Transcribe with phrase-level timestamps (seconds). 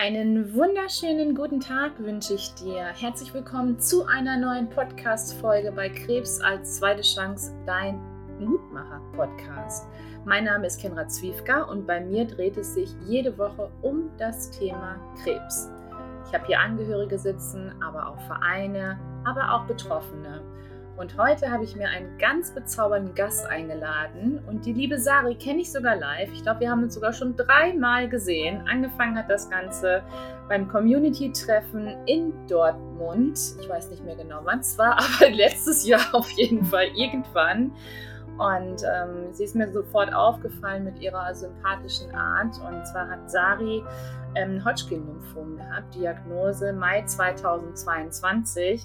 [0.00, 2.84] Einen wunderschönen guten Tag wünsche ich dir.
[2.84, 7.98] Herzlich willkommen zu einer neuen Podcast-Folge bei Krebs als zweite Chance, dein
[8.38, 9.88] Mutmacher-Podcast.
[10.24, 14.52] Mein Name ist Kenra Zwiefka und bei mir dreht es sich jede Woche um das
[14.52, 15.68] Thema Krebs.
[16.28, 20.42] Ich habe hier Angehörige sitzen, aber auch Vereine, aber auch Betroffene.
[20.98, 24.42] Und heute habe ich mir einen ganz bezaubernden Gast eingeladen.
[24.48, 26.28] Und die liebe Sari kenne ich sogar live.
[26.32, 28.64] Ich glaube, wir haben uns sogar schon dreimal gesehen.
[28.68, 30.02] Angefangen hat das Ganze
[30.48, 33.38] beim Community-Treffen in Dortmund.
[33.60, 37.70] Ich weiß nicht mehr genau, wann es war, aber letztes Jahr auf jeden Fall irgendwann.
[38.38, 42.60] Und ähm, sie ist mir sofort aufgefallen mit ihrer sympathischen Art.
[42.60, 43.84] Und zwar hat Sari
[44.34, 48.84] ähm, Hodgkin-Lymphom gehabt, Diagnose Mai 2022.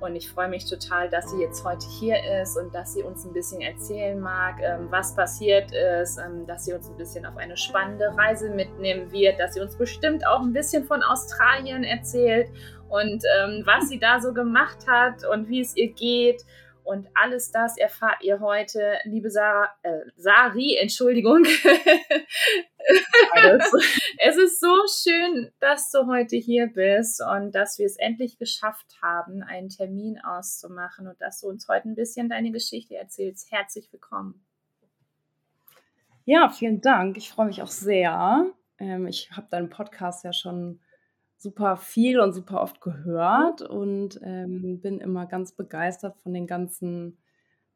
[0.00, 3.24] Und ich freue mich total, dass sie jetzt heute hier ist und dass sie uns
[3.24, 7.36] ein bisschen erzählen mag, ähm, was passiert ist, ähm, dass sie uns ein bisschen auf
[7.36, 12.48] eine spannende Reise mitnehmen wird, dass sie uns bestimmt auch ein bisschen von Australien erzählt
[12.88, 16.44] und ähm, was sie da so gemacht hat und wie es ihr geht.
[16.84, 21.44] Und alles das erfahrt ihr heute, liebe Sarah, äh, Sari, Entschuldigung.
[24.18, 28.98] es ist so schön, dass du heute hier bist und dass wir es endlich geschafft
[29.02, 33.52] haben, einen Termin auszumachen und dass du uns heute ein bisschen deine Geschichte erzählst.
[33.52, 34.44] Herzlich willkommen.
[36.24, 37.16] Ja, vielen Dank.
[37.16, 38.46] Ich freue mich auch sehr.
[38.78, 40.80] Ähm, ich habe deinen Podcast ja schon
[41.40, 47.16] super viel und super oft gehört und ähm, bin immer ganz begeistert von den ganzen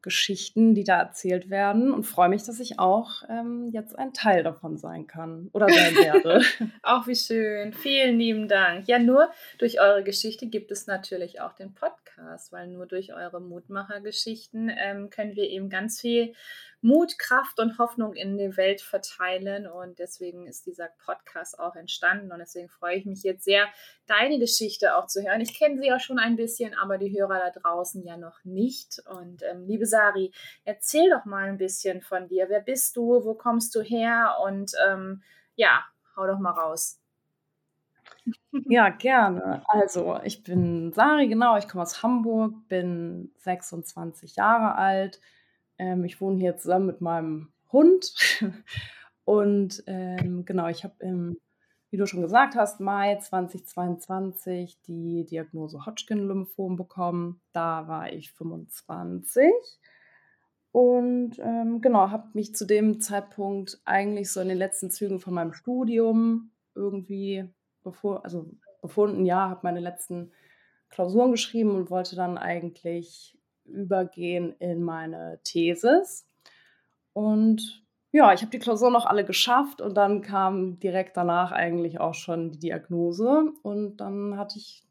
[0.05, 4.43] Geschichten, die da erzählt werden und freue mich, dass ich auch ähm, jetzt ein Teil
[4.43, 6.43] davon sein kann oder sein werde.
[6.83, 7.73] auch wie schön.
[7.73, 8.87] Vielen lieben Dank.
[8.87, 13.41] Ja, nur durch eure Geschichte gibt es natürlich auch den Podcast, weil nur durch eure
[13.41, 16.35] Mutmachergeschichten ähm, können wir eben ganz viel
[16.85, 19.65] Mut, Kraft und Hoffnung in die Welt verteilen.
[19.65, 22.31] Und deswegen ist dieser Podcast auch entstanden.
[22.31, 23.65] Und deswegen freue ich mich jetzt sehr,
[24.05, 25.41] deine Geschichte auch zu hören.
[25.41, 29.01] Ich kenne sie ja schon ein bisschen, aber die Hörer da draußen ja noch nicht.
[29.09, 30.31] Und ähm, liebe Sari,
[30.63, 32.49] erzähl doch mal ein bisschen von dir.
[32.49, 33.25] Wer bist du?
[33.25, 34.37] Wo kommst du her?
[34.45, 35.23] Und ähm,
[35.55, 35.83] ja,
[36.15, 37.01] hau doch mal raus.
[38.69, 39.63] Ja, gerne.
[39.67, 45.19] Also, ich bin Sari, genau, ich komme aus Hamburg, bin 26 Jahre alt,
[45.77, 48.13] ähm, ich wohne hier zusammen mit meinem Hund.
[49.25, 51.37] Und ähm, genau, ich habe im,
[51.89, 57.41] wie du schon gesagt hast, Mai 2022 die Diagnose Hodgkin-Lymphom bekommen.
[57.51, 59.51] Da war ich 25.
[60.71, 65.33] Und ähm, genau, habe mich zu dem Zeitpunkt eigentlich so in den letzten Zügen von
[65.33, 67.49] meinem Studium irgendwie
[67.85, 68.49] bevor, also
[68.81, 70.31] befunden, ja, habe meine letzten
[70.89, 76.25] Klausuren geschrieben und wollte dann eigentlich übergehen in meine Thesis.
[77.13, 81.99] Und ja, ich habe die Klausur noch alle geschafft und dann kam direkt danach eigentlich
[81.99, 83.51] auch schon die Diagnose.
[83.61, 84.85] Und dann hatte ich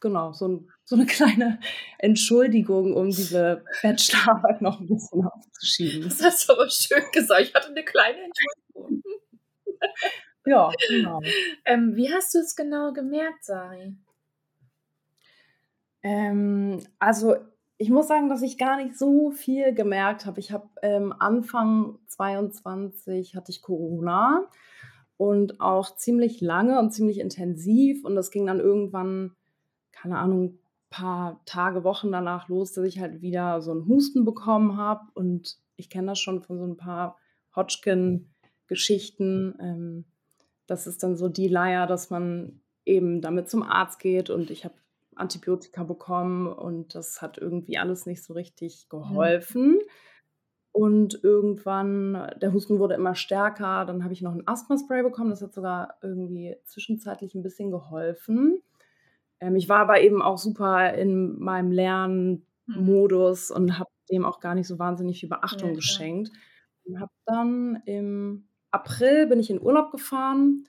[0.00, 1.58] genau so, ein, so eine kleine
[1.98, 6.08] Entschuldigung, um diese Bachelorarbeit noch ein bisschen aufzuschieben.
[6.08, 7.42] Das hast du aber schön gesagt.
[7.42, 9.02] Ich hatte eine kleine Entschuldigung.
[10.46, 11.20] ja, genau.
[11.64, 13.96] Ähm, wie hast du es genau gemerkt, Sari?
[16.02, 17.36] Ähm, also
[17.78, 20.40] ich muss sagen, dass ich gar nicht so viel gemerkt habe.
[20.40, 24.48] Ich habe ähm, Anfang 22 hatte ich Corona
[25.16, 29.36] und auch ziemlich lange und ziemlich intensiv und das ging dann irgendwann,
[29.92, 30.58] keine Ahnung,
[30.90, 35.58] paar Tage, Wochen danach los, dass ich halt wieder so einen Husten bekommen habe und
[35.76, 37.16] ich kenne das schon von so ein paar
[37.54, 39.54] Hodgkin-Geschichten.
[39.60, 40.04] Ähm,
[40.66, 44.64] das ist dann so die Leier, dass man eben damit zum Arzt geht und ich
[44.64, 44.74] habe
[45.18, 49.72] Antibiotika bekommen und das hat irgendwie alles nicht so richtig geholfen.
[49.72, 49.80] Mhm.
[50.72, 55.42] Und irgendwann, der Husten wurde immer stärker, dann habe ich noch ein Asthma-Spray bekommen, das
[55.42, 58.62] hat sogar irgendwie zwischenzeitlich ein bisschen geholfen.
[59.40, 63.56] Ähm, ich war aber eben auch super in meinem Lernmodus mhm.
[63.56, 66.30] und habe dem auch gar nicht so wahnsinnig viel Beachtung ja, geschenkt.
[66.84, 70.66] Und habe dann im April bin ich in Urlaub gefahren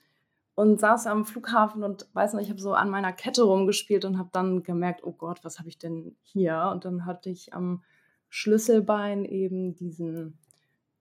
[0.54, 4.18] und saß am Flughafen und weiß noch, ich habe so an meiner Kette rumgespielt und
[4.18, 6.70] habe dann gemerkt, oh Gott, was habe ich denn hier?
[6.72, 7.82] Und dann hatte ich am
[8.28, 10.38] Schlüsselbein eben diesen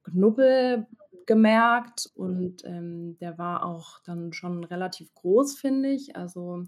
[0.03, 0.87] Knubbel
[1.25, 6.15] gemerkt und ähm, der war auch dann schon relativ groß, finde ich.
[6.15, 6.63] Also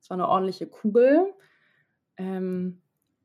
[0.00, 1.34] es war eine ordentliche Kugel.
[2.16, 2.80] Ähm,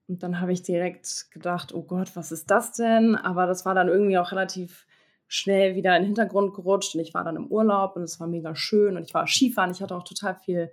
[0.08, 3.16] und dann habe ich direkt gedacht, oh Gott, was ist das denn?
[3.16, 4.86] Aber das war dann irgendwie auch relativ
[5.34, 8.28] schnell wieder in den Hintergrund gerutscht und ich war dann im Urlaub und es war
[8.28, 9.72] mega schön und ich war Skifahren.
[9.72, 10.70] Ich hatte auch total viel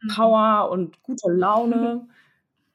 [0.00, 0.08] mhm.
[0.08, 2.08] Power und gute Laune.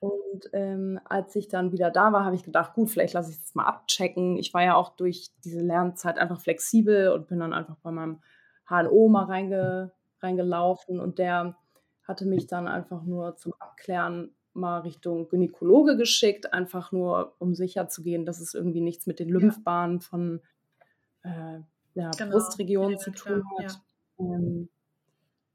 [0.01, 3.39] Und ähm, als ich dann wieder da war, habe ich gedacht, gut, vielleicht lasse ich
[3.39, 4.37] das mal abchecken.
[4.37, 8.21] Ich war ja auch durch diese Lernzeit einfach flexibel und bin dann einfach bei meinem
[8.69, 11.55] HNO mal reinge, reingelaufen und der
[12.03, 17.87] hatte mich dann einfach nur zum Abklären mal Richtung Gynäkologe geschickt, einfach nur, um sicher
[17.87, 19.29] zu gehen, dass es irgendwie nichts mit den.
[19.29, 20.41] Lymphbahnen von,
[21.25, 21.62] äh,
[21.95, 22.31] der Genau.
[22.31, 23.68] Brustregion Ja, zu klar, tun ja.
[23.68, 23.81] hat.
[24.19, 24.69] Ähm,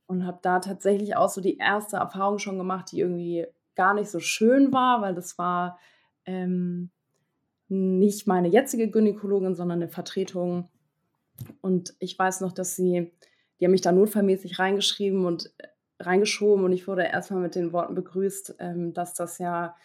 [0.06, 3.46] und habe da tatsächlich auch so die erste Erfahrung schon gemacht, die irgendwie
[3.76, 5.78] gar nicht so schön war, weil das war,
[6.26, 6.90] ähm,
[7.68, 10.70] nicht meine jetzige Gynäkologin, sondern 'ne Vertretung.
[11.62, 13.12] Und ich weiß noch, dass sie
[13.60, 15.68] die haben mich da notfallmäßig reingeschrieben und äh,
[16.00, 19.76] reingeschoben und ich wurde erst mal mit den Worten begrüßt, ähm, dass das ja,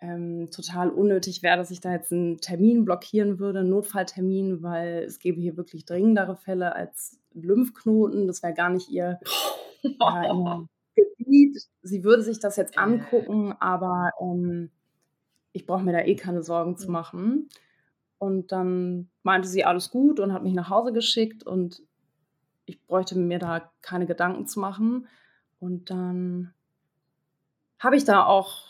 [0.00, 5.04] ähm, total unnötig wäre, dass ich da jetzt 'n Termin blockieren würde, 'n Notfalltermin, weil
[5.04, 8.26] es gäbe hier wirklich dringendere Fälle als Lymphknoten.
[8.26, 9.20] Das wäre gar nicht ihr
[10.04, 10.24] ja,
[10.96, 11.58] ihr Gebiet.
[11.82, 12.78] Sie würde sich das jetzt Äh.
[12.78, 14.70] angucken, aber, ähm,
[15.52, 16.92] ich brauche mir da eh keine Sorgen zu Mhm.
[16.92, 17.48] machen.
[18.18, 21.82] Und dann meinte sie: „Alles gut“ und hat mich nach Hause geschickt und
[22.66, 25.08] ich bräuchte mir da keine Gedanken zu machen.
[25.60, 26.54] Und dann
[27.80, 28.69] habe ich da auch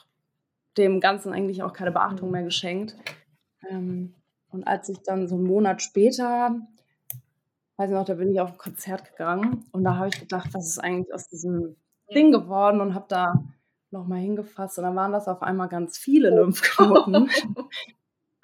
[0.79, 2.33] dem Ganzen eigentlich auch keine Beachtung Mhm.
[2.33, 2.97] mehr geschenkt.
[3.71, 4.15] Ähm,
[4.51, 6.61] und als ich dann so 'n Monat später
[7.79, 10.51] weiß ich noch, da bin ich auf 'n Konzert gegangen und da habe ich gedacht:
[10.53, 11.77] „Was ist eigentlich aus diesem.
[12.15, 13.33] Ding geworden?“ Und habe da
[13.93, 16.31] noch mal hingefasst und dann waren das auf einmal ganz viele
[16.79, 17.07] Oh.
[17.11, 17.31] Lymphknoten.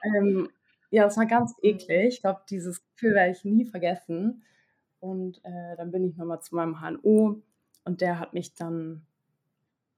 [0.04, 0.50] Ähm,
[0.90, 1.86] ja, das war ganz Mhm.
[1.86, 2.14] eklig.
[2.16, 4.44] Ich glaube, dieses Gefühl werde ich nie vergessen.
[5.00, 7.42] Und, äh, dann bin ich noch mal zu meinem HNO
[7.84, 9.06] und der hat mich dann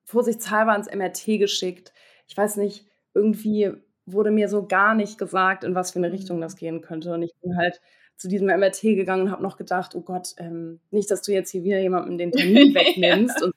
[0.04, 1.92] vorsichtshalber ins MRT geschickt.
[2.30, 3.72] Ich weiß nicht, irgendwie
[4.06, 6.56] wurde mir so gar nicht gesagt, in was für 'ne Richtung das Mhm.
[6.56, 7.12] gehen könnte.
[7.14, 7.80] Und ich bin halt
[8.16, 11.50] zu diesem MRT gegangen und habe noch gedacht: „Oh Gott, ähm, nicht, dass du jetzt
[11.50, 13.42] hier wieder jemandem den Termin wegnimmst.“ Ja.
[13.42, 13.52] Und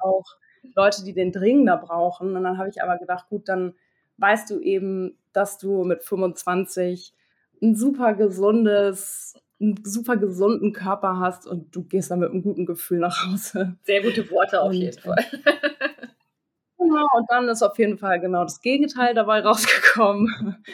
[0.00, 0.24] auch
[0.76, 2.36] Leute, die den dringender brauchen.
[2.36, 3.74] Und dann habe ich aber gedacht: „Gut, dann
[4.18, 7.14] weißt du eben, dass du mit 25
[7.62, 12.66] 'n super gesundes 'n super gesunden Körper hast und du gehst da mit 'nem guten
[12.66, 15.24] Gefühl nach Hause.“ Sehr gute Worte auf Und, jeden Fall.
[16.88, 20.64] Genau, und dann ist auf jeden Fall genau das Gegenteil dabei rausgekommen.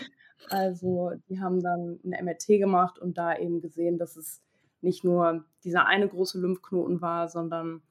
[0.48, 4.42] Also, die haben dann 'n MRT gemacht und da eben gesehen, dass es
[4.80, 7.82] nicht nur dieser eine große Lymphknoten war, sondern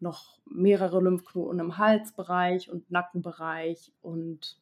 [0.00, 4.58] noch mehrere Lymphknoten im Halsbereich und Nackenbereich und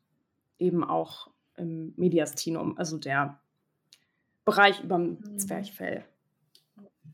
[0.59, 3.41] eben auch im Mediastinum, also der
[4.47, 5.39] Bereich überm Mhm.
[5.39, 6.05] Zwerchfell.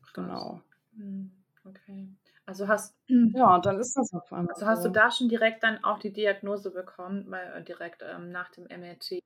[0.03, 0.13] Krass.
[0.15, 0.63] Genau.
[0.93, 1.33] Mhm,
[1.65, 2.09] okay.
[2.49, 5.83] Also hast Ja, dann ist das auf einmal also hast du da schon direkt dann
[5.85, 9.21] auch die Diagnose bekommen, mal äh, direkt, ähm, nach dem MRT?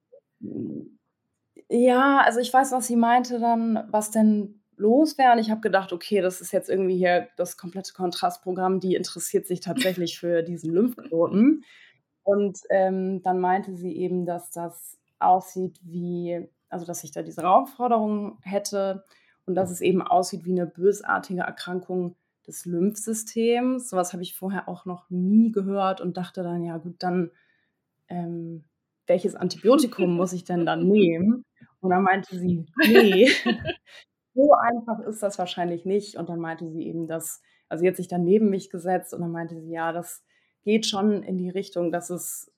[1.70, 5.60] Ja, also ich weiß, was sie meinte dann, was denn los wäre und ich habe
[5.60, 10.42] gedacht: „Okay, das ist jetzt irgendwie hier das komplette Kontrastprogramm, die interessiert sich tatsächlich für
[10.42, 11.64] diesen Lymphknoten.“
[12.24, 17.42] Und, ähm, dann meinte sie eben, dass das aussieht wie also, dass ich da diese
[17.42, 19.04] Raumforderung hätte
[19.46, 22.16] und dass es eben aussieht wie 'ne bösartige Erkrankung
[22.46, 23.90] des Lymphsystems.
[23.90, 27.30] So was habe ich vorher auch noch nie gehört und dachte dann: „Ja gut, dann,
[28.08, 28.64] ähm,
[29.06, 31.44] welches Antibiotikum muss ich denn dann nehmen?“
[31.80, 33.26] Und dann meinte sie: „Ne,
[34.34, 37.96] so einfach ist das wahrscheinlich nicht.“ Und dann meinte sie eben, dass also sie hat
[37.96, 40.24] sich dann neben mich gesetzt und dann meinte sie: „Ja, das
[40.64, 42.52] geht schon in die Richtung, dass es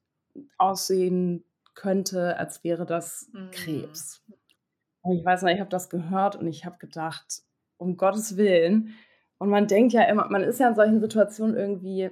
[0.58, 1.44] aussehen
[1.74, 3.38] könnte, als wäre das Mhm.
[3.52, 4.24] Krebs.“
[5.02, 7.42] Und ich weiß noch, ich habe das gehört und ich habe gedacht:
[7.78, 8.94] „Um Gottes Willen.“
[9.40, 12.10] Und man denkt ja immer man ist ja in solchen Situationen irgendwie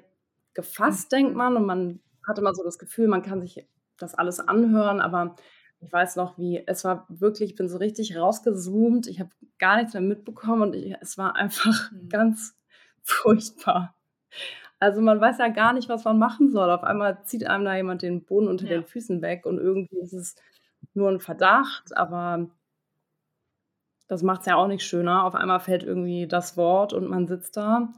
[0.55, 1.37] gefasst, denkt Mhm.
[1.37, 3.67] man, und man hat immer so das Gefühl, man kann sich
[3.99, 5.35] das alles anhören, aber
[5.81, 9.07] ich weiß noch, wie es war wirklich ich bin so richtig rausgezoomt.
[9.09, 12.09] Ich habe gar nichts mehr mitbekommen und i es war einfach Mhm.
[12.09, 12.57] ganz
[13.03, 13.95] furchtbar.
[14.81, 16.71] Also, man weiß ja gar nicht, was man machen soll.
[16.71, 18.87] Auf einmal zieht einem da jemand den Boden unter den Ja.
[18.87, 20.37] Füßen weg und irgendwie ist es
[20.95, 22.51] nur 'n Verdacht, aber
[24.09, 25.25] das macht's ja auch nicht schöner.
[25.25, 27.89] Auf einmal fällt irgendwie das Wort und man sitzt da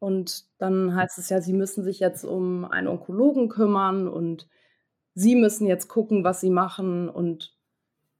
[0.00, 4.48] und dann heißt es ja, sie müssen sich jetzt um einen Onkologen kümmern und
[5.14, 7.54] sie müssen jetzt gucken, was sie machen und,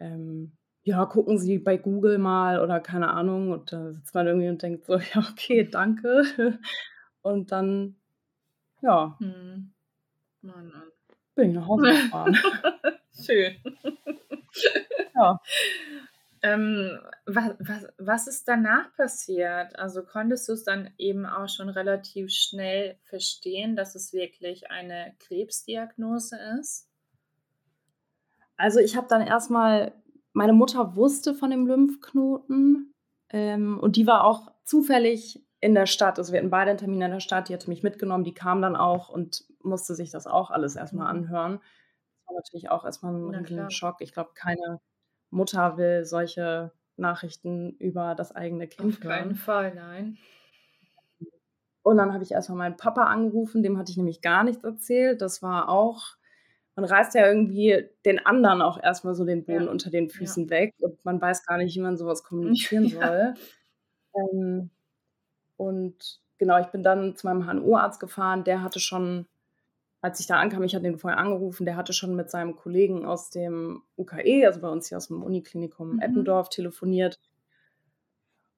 [0.01, 0.53] ähm,
[0.85, 3.53] ja, gucken Sie bei Google mal oder keine Ahnung.
[3.53, 6.25] Und da sitzt man irgendwie und denkt so: „Ja, okay, danke.“
[7.23, 7.97] Und dann,
[8.83, 9.73] ja Mhm.
[10.43, 10.93] Mann, Mann.
[11.37, 12.37] bin ich nach Hause gefahren.
[13.15, 13.57] Schön.
[15.15, 15.39] Ja.
[16.45, 19.79] Ähm, wa was was ist danach passiert?
[19.79, 26.37] Also, konntest du's dann eben auch schon relativ schnell verstehen, dass es wirklich eine Krebsdiagnose
[26.61, 26.81] ist?
[28.59, 29.93] Also, ich habe dann erst mal
[30.33, 32.93] meine Mutter wusste von dem Lymphknoten,
[33.31, 36.19] ähm, und die war auch zufällig in der Stadt.
[36.19, 38.63] Also, wir hatten beide 'n Termin in der Stadt, die hatte mich mitgenommen, die kam
[38.63, 41.09] dann auch und musste sich das auch alles erst mal Mhm.
[41.09, 41.55] anhören.
[42.27, 43.75] Das war natürlich auch erst mal 'n Na klar.
[43.75, 44.01] Riesenschock.
[44.01, 44.81] Ich glaube, keine
[45.35, 49.35] Mutter will solche Nachrichten über das eigene Kind Auf keinen hören.
[49.35, 50.19] Fall, nein.
[51.83, 55.21] Und dann habe ich erstmal meinen Papa angerufen, dem hatte ich nämlich gar nichts erzählt.
[55.21, 56.17] Das war auch
[56.77, 59.71] man reißt ja irgendwie den anderen auch erstmal so den Boden Ja.
[59.71, 60.11] unter den Ja.
[60.11, 63.01] Füßen weg und man weiß gar nicht, wie man sowas kommunizieren Ja.
[63.01, 63.35] soll.
[64.15, 64.71] Ähm,
[65.57, 68.45] und genau, ich bin dann zu meinem HNO-Arzt gefahren.
[68.45, 69.27] Der hatte schon,
[70.05, 73.07] als ich da ankam, ich hatte ihn vorher angerufen, der hatte schon mit seinem Kollegen
[73.07, 76.01] aus dem UKE, also bei uns hier aus dem Uniklinikum Mhm.
[76.01, 77.19] Eppendorf, telefoniert.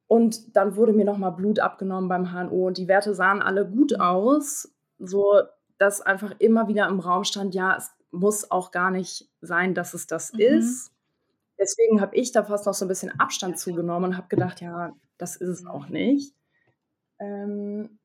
[0.08, 3.92] Und dann wurde mir nochmal Blut abgenommen beim HNO und die Werte sahen alle gut
[3.92, 4.00] Mhm.
[4.00, 5.42] aus, so
[5.78, 9.94] dass einfach immer wieder im Raum stand, ja, es muss auch gar nicht sein, dass
[9.94, 10.38] es das Mhm.
[10.40, 10.92] ist.
[11.58, 14.94] Deswegen habe ich da fast noch so ein bisschen Abstand zugenommen und habe gedacht, ja,
[15.18, 15.70] das ist es Mhm.
[15.70, 16.34] auch nicht.
[17.18, 17.98] Ähm,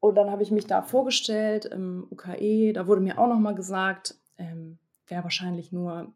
[0.00, 2.72] und dann habe ich mich da vorgestellt im UKE.
[2.72, 6.14] Da wurde mir auch nochmal gesagt, ähm, wäre wahrscheinlich nur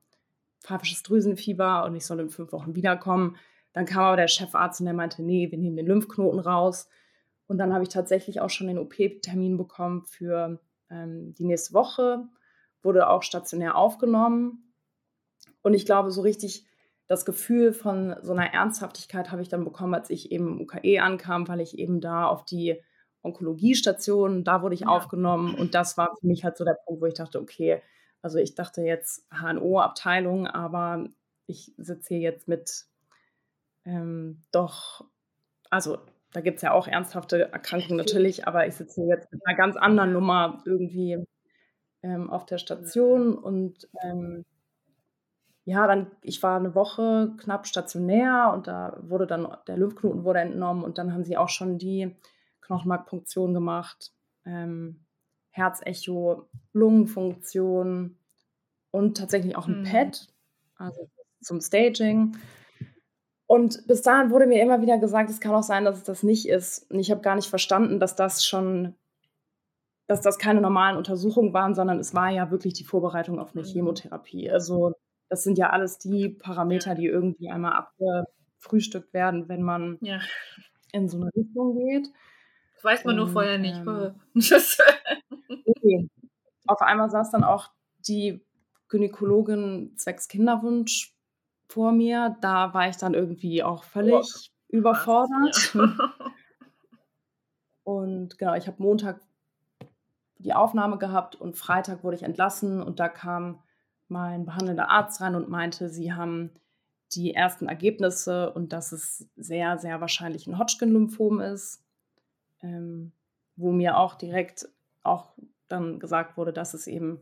[0.62, 3.36] pfeifisches Drüsenfieber und ich soll in fünf Wochen wiederkommen.
[3.74, 6.88] Dann kam aber der Chefarzt und der meinte, nee, wir nehmen den Lymphknoten raus.
[7.46, 10.58] Und dann habe ich tatsächlich auch schon den OP-Termin bekommen für
[10.90, 12.26] ähm, die nächste Woche,
[12.82, 14.72] wurde auch stationär aufgenommen.
[15.60, 16.66] Und ich glaube, so richtig
[17.06, 21.02] das Gefühl von so einer Ernsthaftigkeit habe ich dann bekommen, als ich eben im UKE
[21.02, 22.80] ankam, weil ich eben da auf die
[23.24, 24.88] Onkologiestation, da wurde ich Ja.
[24.88, 27.82] aufgenommen und das war für mich halt so der Punkt, wo ich dachte, okay,
[28.22, 31.06] also ich dachte jetzt HNO-Abteilung, aber
[31.46, 32.86] ich sitze hier jetzt mit
[33.84, 35.04] ähm, doch,
[35.70, 35.98] also
[36.32, 39.56] da gibt es ja auch ernsthafte Erkrankungen natürlich, aber ich sitze hier jetzt mit einer
[39.56, 40.12] ganz anderen.
[40.12, 41.24] Nummer irgendwie
[42.02, 44.44] ähm, auf der Station und ähm,
[45.66, 50.40] ja, dann, ich war eine Woche knapp stationär und da wurde dann, der Lymphknoten wurde
[50.40, 52.14] entnommen und dann haben sie auch schon die
[52.66, 54.12] Knochenmarkpunktion gemacht,
[54.44, 55.04] ähm,
[55.50, 58.18] Herzecho, Lungenfunktion
[58.90, 59.84] und tatsächlich auch ein Mhm.
[59.84, 60.28] PET,
[60.76, 61.08] also
[61.40, 62.36] zum Staging.
[63.46, 66.22] Und bis dahin wurde mir immer wieder gesagt, es kann auch sein, dass es das
[66.22, 66.90] nicht ist.
[66.90, 68.94] Und ich habe gar nicht verstanden, dass das schon,
[70.06, 73.62] dass das keine normalen Untersuchungen waren, sondern es war ja wirklich die Vorbereitung auf eine
[73.62, 73.68] Mhm.
[73.68, 74.50] Chemotherapie.
[74.50, 74.92] Also
[75.28, 80.20] das sind ja alles die Parameter, die irgendwie einmal abgefrühstückt werden, wenn man Ja.
[80.92, 82.08] in so eine Richtung geht.
[82.84, 83.80] Weiß man nur vorher nicht.
[83.86, 84.14] ähm,
[85.66, 86.08] Okay.
[86.66, 87.70] Auf einmal saß dann auch
[88.06, 88.44] die
[88.88, 91.14] Gynäkologin zwecks Kinderwunsch
[91.68, 92.36] vor mir.
[92.40, 95.74] Da war ich dann irgendwie auch völlig überfordert.
[95.74, 96.12] Ja.
[97.84, 99.20] Und genau, ich habe Montag
[100.38, 103.62] die Aufnahme gehabt und Freitag wurde ich entlassen und da kam
[104.08, 106.50] mein behandelnder Arzt rein und meinte, sie haben
[107.14, 111.83] die ersten Ergebnisse und dass es sehr, sehr wahrscheinlich ein Hodgkin-Lymphom ist,
[112.64, 113.12] ähm,
[113.56, 114.68] wo mir auch direkt
[115.04, 115.34] auch
[115.68, 117.20] dann gesagt wurde, dass es eben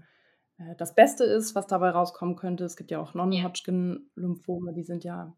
[0.58, 2.64] äh, das Beste ist, was dabei rauskommen könnte.
[2.64, 5.36] Es gibt ja auch Non-Hodgkin-Lymphome, die sind ja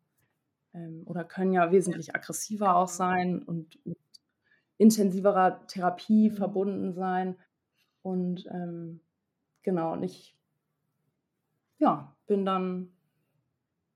[0.75, 3.99] ähm, oder können ja wesentlich aggressiver auch sein und mit
[4.79, 6.35] intensiverer Therapie Mhm.
[6.35, 7.37] verbunden sein.
[8.03, 9.01] Und ähm,
[9.63, 10.37] genau, und ich
[11.79, 12.91] ja, bin dann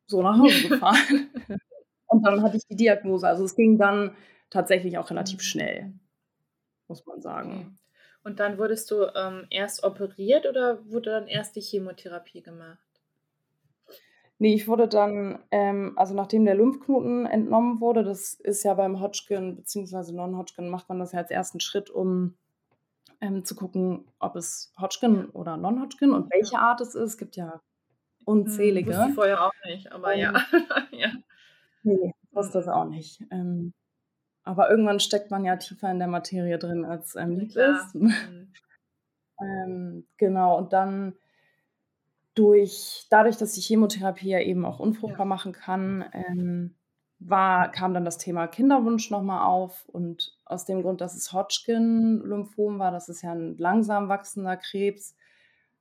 [0.07, 1.31] so nach Hause gefahren.
[2.07, 3.29] und dann hatte ich die Diagnose.
[3.29, 4.15] Also es ging dann
[4.50, 5.95] tatsächlich auch relativ schnell,
[6.88, 7.78] muss man sagen.
[8.23, 12.78] Und dann wurdest du ähm, erst operiert oder wurde dann erst die Chemotherapie gemacht?
[14.40, 19.00] Nee, ich wurde dann, ähm, also nachdem der Lymphknoten entnommen wurde, das ist ja beim
[19.00, 20.12] Hodgkin bzw.
[20.12, 22.37] Non-Hodgkin, macht man das ja als ersten Schritt, um
[23.21, 27.12] ähm, zu gucken, ob es Hodgkin oder Non-Hodgkin und welche Art es ist.
[27.12, 27.61] Es gibt ja
[28.26, 28.90] Hm, unzählige.
[28.90, 30.31] wusste ich vorher auch nicht, aber ja.
[30.31, 30.45] Und
[30.93, 31.12] ja.
[31.83, 33.21] nee, ich wusste das auch nicht.
[33.31, 33.73] Ähm,
[34.49, 37.95] aber irgendwann steckt man ja tiefer in der Materie drin, als einem lieb ist.
[37.95, 38.55] Mhm.
[39.40, 41.14] Ähm, genau, und dann
[42.35, 45.28] durch, dadurch, dass die Chemotherapie ja eben auch unfruchtbar Ja.
[45.28, 46.76] machen kann, ähm,
[47.21, 49.88] war, kam dann das Thema Kinderwunsch nochmal auf.
[49.88, 55.17] Und aus dem Grund, dass es Hodgkin-Lymphom war, das ist ja ein langsam wachsender Krebs,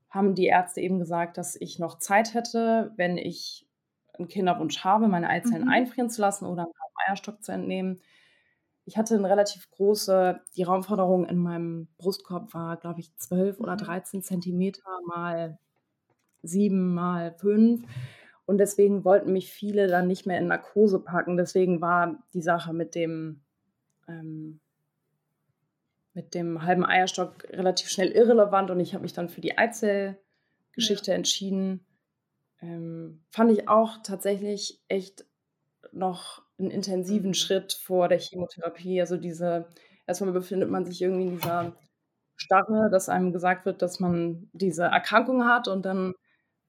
[0.09, 3.67] haben die Ärzte eben gesagt, dass ich noch Zeit hätte, wenn ich
[4.13, 5.69] einen Kinderwunsch habe, meine Eizellen Mhm.
[5.69, 6.73] einfrieren zu lassen oder einen
[7.07, 8.01] Eierstock zu entnehmen.
[8.87, 13.75] Ich hatte eine relativ große, die Raumforderung in meinem Brustkorb war, glaube ich, 12 oder
[13.75, 13.77] Mhm.
[13.77, 15.59] 13 Zentimeter mal
[16.43, 17.85] 7 mal 5.
[18.45, 21.37] Und deswegen wollten mich viele dann nicht mehr in Narkose packen.
[21.37, 23.43] Deswegen war die Sache mit dem,
[24.07, 24.61] ähm,
[26.13, 29.57] mit dem halben Eierstock relativ schnell irrelevant und ich habe mich dann für die
[30.75, 30.97] Ja.
[30.97, 31.85] Eizellgeschichte entschieden.
[32.61, 35.25] Ähm, fand ich auch tatsächlich echt
[35.93, 37.33] noch einen intensiven Mhm.
[37.33, 38.99] Schritt vor der Chemotherapie.
[39.01, 39.67] Also diese,
[40.07, 41.73] erstmal befindet man sich irgendwie in dieser
[42.35, 46.13] Starre, dass einem gesagt wird, dass man diese Erkrankung hat und dann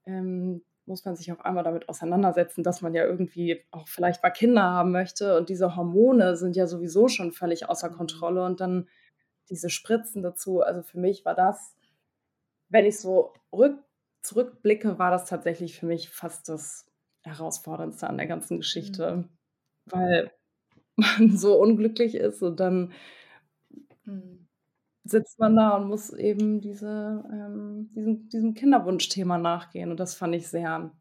[0.05, 4.31] ähm, muss man sich auf einmal damit auseinandersetzen, dass man ja irgendwie auch vielleicht mal
[4.31, 7.91] Kinder haben möchte und diese Hormone sind ja sowieso schon völlig außer Mhm.
[7.91, 8.89] Kontrolle und dann
[9.49, 10.61] diese Spritzen dazu.
[10.61, 11.75] Also für mich war das,
[12.69, 13.83] wenn ich so rück,
[14.21, 16.85] zurückblicke, war das tatsächlich für mich fast das
[17.23, 19.38] Herausforderndste an der ganzen Geschichte, mhm.
[19.91, 20.31] Weil
[20.95, 22.93] man so unglücklich ist und dann
[24.05, 24.47] mhm.
[25.03, 29.91] sitzt man da und muss eben diese, ähm, diesem, diesem Kinderwunschthema nachgehen.
[29.91, 30.91] Und das fand ich sehr,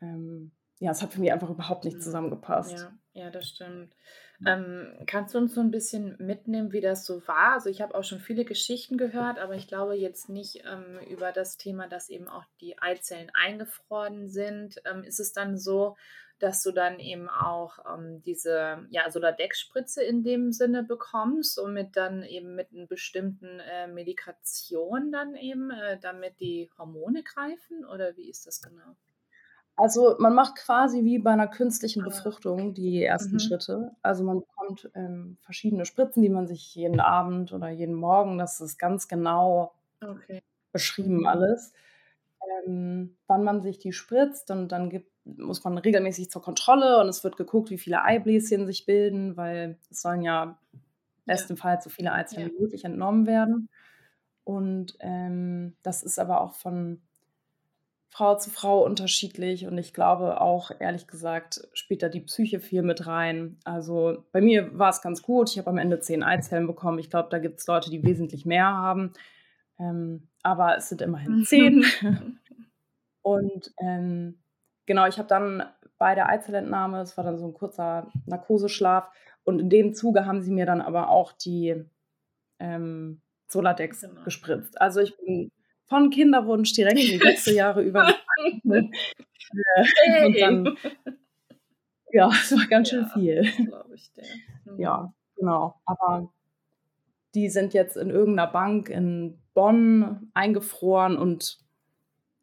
[0.00, 2.02] ähm, ja, es hat für mich einfach überhaupt nicht mhm.
[2.02, 2.88] zusammengepasst.
[3.14, 3.94] Ja, ja das stimmt.
[4.46, 7.54] Ähm, kannst du uns so ein bisschen mitnehmen, wie das so war?
[7.54, 11.32] Also ich habe auch schon viele Geschichten gehört, aber ich glaube jetzt nicht ähm, über
[11.32, 14.80] das Thema, dass eben auch die Eizellen eingefroren sind.
[14.84, 15.96] Ähm, ist es dann so,
[16.38, 21.96] dass du dann eben auch ähm, diese ja, Soladex-Spritze in dem Sinne bekommst und mit
[21.96, 27.84] dann eben mit einer bestimmten äh, Medikation dann eben, äh, damit die Hormone greifen?
[27.84, 28.96] Oder wie ist das genau?
[29.76, 33.38] Also, man macht quasi wie bei einer künstlichen ah, Befruchtung die ersten Mhm.
[33.38, 33.92] Schritte.
[34.02, 38.60] Also, man bekommt, ähm, verschiedene Spritzen, die man sich jeden Abend oder jeden Morgen das
[38.60, 40.40] ist ganz genau Okay.
[40.72, 41.26] beschrieben Mhm.
[41.26, 41.72] alles,
[42.66, 47.08] ähm, wann man sich die spritzt und dann gibt muss man regelmäßig zur Kontrolle und
[47.08, 50.58] es wird geguckt, wie viele Eibläschen sich bilden, weil es sollen ja Ja.
[51.26, 52.54] bestenfalls so viele Eizellen Ja.
[52.54, 53.68] wie möglich entnommen werden.
[54.44, 57.02] Und, ähm, das ist aber auch von
[58.10, 62.82] Frau zu Frau unterschiedlich und ich glaube auch, ehrlich gesagt, spielt da die Psyche viel
[62.82, 63.58] mit rein.
[63.64, 65.50] Also bei mir war es ganz gut.
[65.50, 66.98] Ich habe am Ende zehn Eizellen bekommen.
[66.98, 69.12] Ich glaube, da gibt es Leute, die wesentlich mehr haben.
[69.78, 71.84] Ähm, aber es sind immerhin zehn.
[73.22, 74.38] und ähm,
[74.88, 75.62] genau, ich habe dann
[75.98, 79.08] bei der Eizellentnahme, es war dann so ein kurzer Narkoseschlaf,
[79.44, 81.82] und in dem Zuge haben sie mir dann aber auch die
[82.58, 84.22] ähm, Soladex genau.
[84.24, 84.78] gespritzt.
[84.78, 85.50] Also ich bin
[85.86, 88.12] von Kinderwunsch direkt in die letzte Jahre über.
[88.64, 88.92] und
[90.38, 90.76] dann,
[92.12, 93.40] ja, es war ganz schön ja, viel.
[93.94, 94.12] Ich.
[94.66, 94.78] Mhm.
[94.78, 95.80] Ja, genau.
[95.86, 96.30] Aber
[97.34, 101.58] die sind jetzt in irgendeiner Bank in Bonn eingefroren und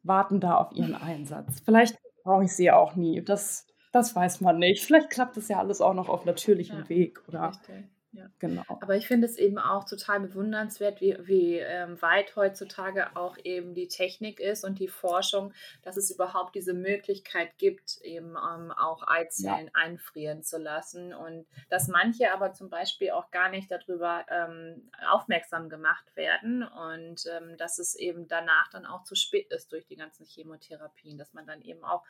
[0.01, 1.61] warten da auf ihren Einsatz.
[1.63, 3.21] Vielleicht brauche ich sie auch nie.
[3.21, 4.83] Das, das weiß man nicht.
[4.83, 7.21] Vielleicht klappt das ja alles auch noch auf natürlichem ja, Weg.
[7.29, 7.85] Oder richtig.
[8.15, 8.27] Ja.
[8.39, 8.63] Genau.
[8.67, 13.73] Aber ich finde es eben auch total bewundernswert, wie, wie ähm, weit heutzutage auch eben
[13.73, 19.03] die Technik ist und die Forschung, dass es überhaupt diese Möglichkeit gibt, eben ähm, auch
[19.07, 19.71] Eizellen ja.
[19.73, 25.69] einfrieren zu lassen und dass manche aber zum Beispiel auch gar nicht darüber ähm, aufmerksam
[25.69, 29.95] gemacht werden und ähm, dass es eben danach dann auch zu spät ist durch die
[29.95, 32.03] ganzen Chemotherapien, dass man dann eben auch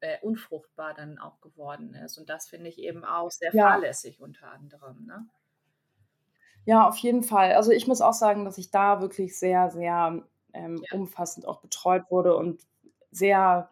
[0.00, 2.18] äh, unfruchtbar dann auch geworden ist.
[2.18, 3.68] Und das finde ich eben auch sehr ja.
[3.68, 4.87] fahrlässig unter anderem.
[5.06, 5.26] Ne?
[6.64, 7.54] Ja, auf jeden Fall.
[7.54, 10.22] Also ich muss auch sagen, dass ich da wirklich sehr, sehr
[10.52, 10.98] ähm, ja.
[10.98, 12.60] umfassend auch betreut wurde und
[13.10, 13.70] sehr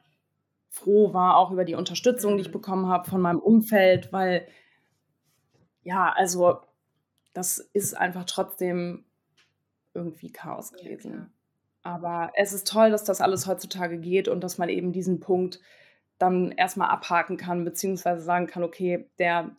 [0.70, 2.52] froh war auch über die Unterstützung, die ich mhm.
[2.52, 4.46] bekommen habe von meinem Umfeld, weil
[5.83, 6.61] ja, also
[7.33, 9.05] das ist einfach trotzdem
[9.94, 11.12] irgendwie Chaos gewesen.
[11.12, 11.26] Ja,
[11.83, 15.61] Aber es ist toll, dass das alles heutzutage geht und dass man eben diesen Punkt
[16.18, 19.50] dann erstmal abhaken kann, beziehungsweise sagen kann, okay, der,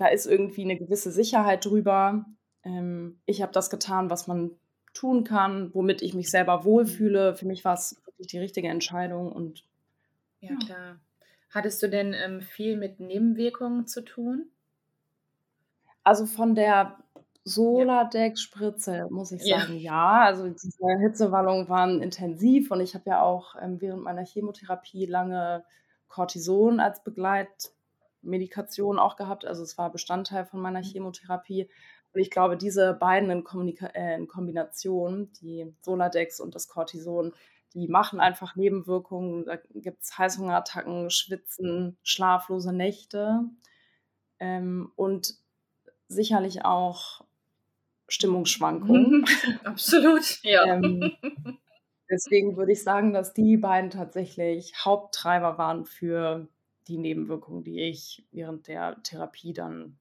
[0.00, 2.24] da ist irgendwie eine gewisse Sicherheit drüber.
[2.64, 4.52] Ähm, ich habe das getan, was man
[4.94, 7.34] tun kann, womit ich mich selber wohlfühle.
[7.34, 9.62] Für mich war es wirklich die richtige Entscheidung und
[10.40, 10.56] ja, ja.
[10.56, 11.00] klar.
[11.50, 14.50] Hattest du denn ähm, viel mit Nebenwirkungen zu tun?
[16.02, 16.96] Also von der
[17.44, 19.60] Soladex-Spritze, muss ich Ja.
[19.60, 20.22] sagen, ja.
[20.22, 25.64] Also, diese Hitzewallungen waren intensiv und ich habe ja auch, ähm, während meiner Chemotherapie lange
[26.08, 27.02] Cortison als
[28.22, 29.44] Begleitmedikation auch gehabt.
[29.44, 30.84] Also, es war Bestandteil von meiner mhm.
[30.84, 31.68] Chemotherapie.
[32.12, 37.32] Und ich glaube, diese beiden in Kommunika äh, in Kombination, die Soladex und das Cortison,
[37.72, 39.44] die machen einfach Nebenwirkungen.
[39.44, 43.44] Da gibt es Heißhungerattacken, Schwitzen, schlaflose Nächte,
[44.40, 45.34] ähm, und
[46.08, 47.20] sicherlich auch
[48.08, 49.24] Stimmungsschwankungen.
[49.64, 50.64] Absolut, ja.
[50.64, 51.12] Ähm,
[52.10, 56.48] deswegen würde ich sagen, dass die beiden tatsächlich Haupttreiber waren für
[56.88, 59.98] die Nebenwirkungen, die ich während der Therapie dann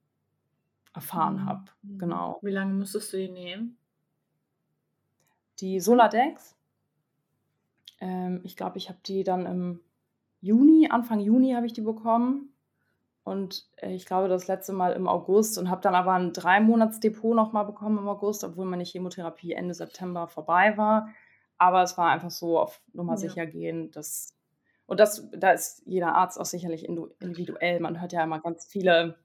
[0.94, 1.46] erfahren mhm.
[1.46, 1.66] habe.
[1.98, 2.40] Genau.
[2.42, 3.78] Wie lange musstest du die nehmen?
[5.60, 6.56] Die Soladex.
[8.00, 9.80] Ähm, ich glaube, ich habe die dann im
[10.42, 12.54] Juni, Anfang Juni habe ich die bekommen.
[13.24, 17.36] Und äh, ich glaube, das letzte Mal im August und habe dann aber ein Drei-Monats-Depot
[17.36, 21.10] nochmal bekommen im August, obwohl meine Chemotherapie Ende September vorbei war.
[21.58, 23.18] Aber es war einfach so auf Nummer ja.
[23.18, 23.92] sicher gehen.
[23.92, 24.34] Dass,
[24.90, 27.80] und das, da ist jeder Arzt auch sicherlich individuell.
[27.80, 29.16] Man hört ja immer ganz viele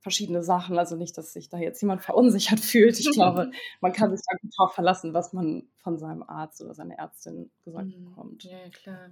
[0.00, 0.78] verschiedene Sachen.
[0.78, 2.98] Also nicht, dass sich da jetzt jemand verunsichert fühlt.
[2.98, 6.98] Ich glaube, man kann sich einfach darauf verlassen, was man von seinem Arzt oder seiner
[6.98, 8.04] Ärztin gesagt mhm.
[8.06, 8.44] bekommt.
[8.44, 9.10] Ja, klar.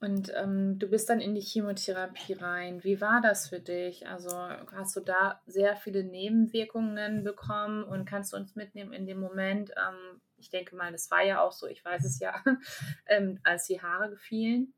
[0.00, 2.82] Und ähm, du bist dann in die Chemotherapie rein.
[2.84, 4.08] Wie war das für dich?
[4.08, 9.20] Also hast du da sehr viele Nebenwirkungen bekommen und kannst du uns mitnehmen in dem
[9.20, 9.70] Moment?
[9.70, 12.34] Ähm, ich denke mal, das war ja auch so, ich weiß es ja,
[13.06, 14.72] ähm, als die Haare gefielen.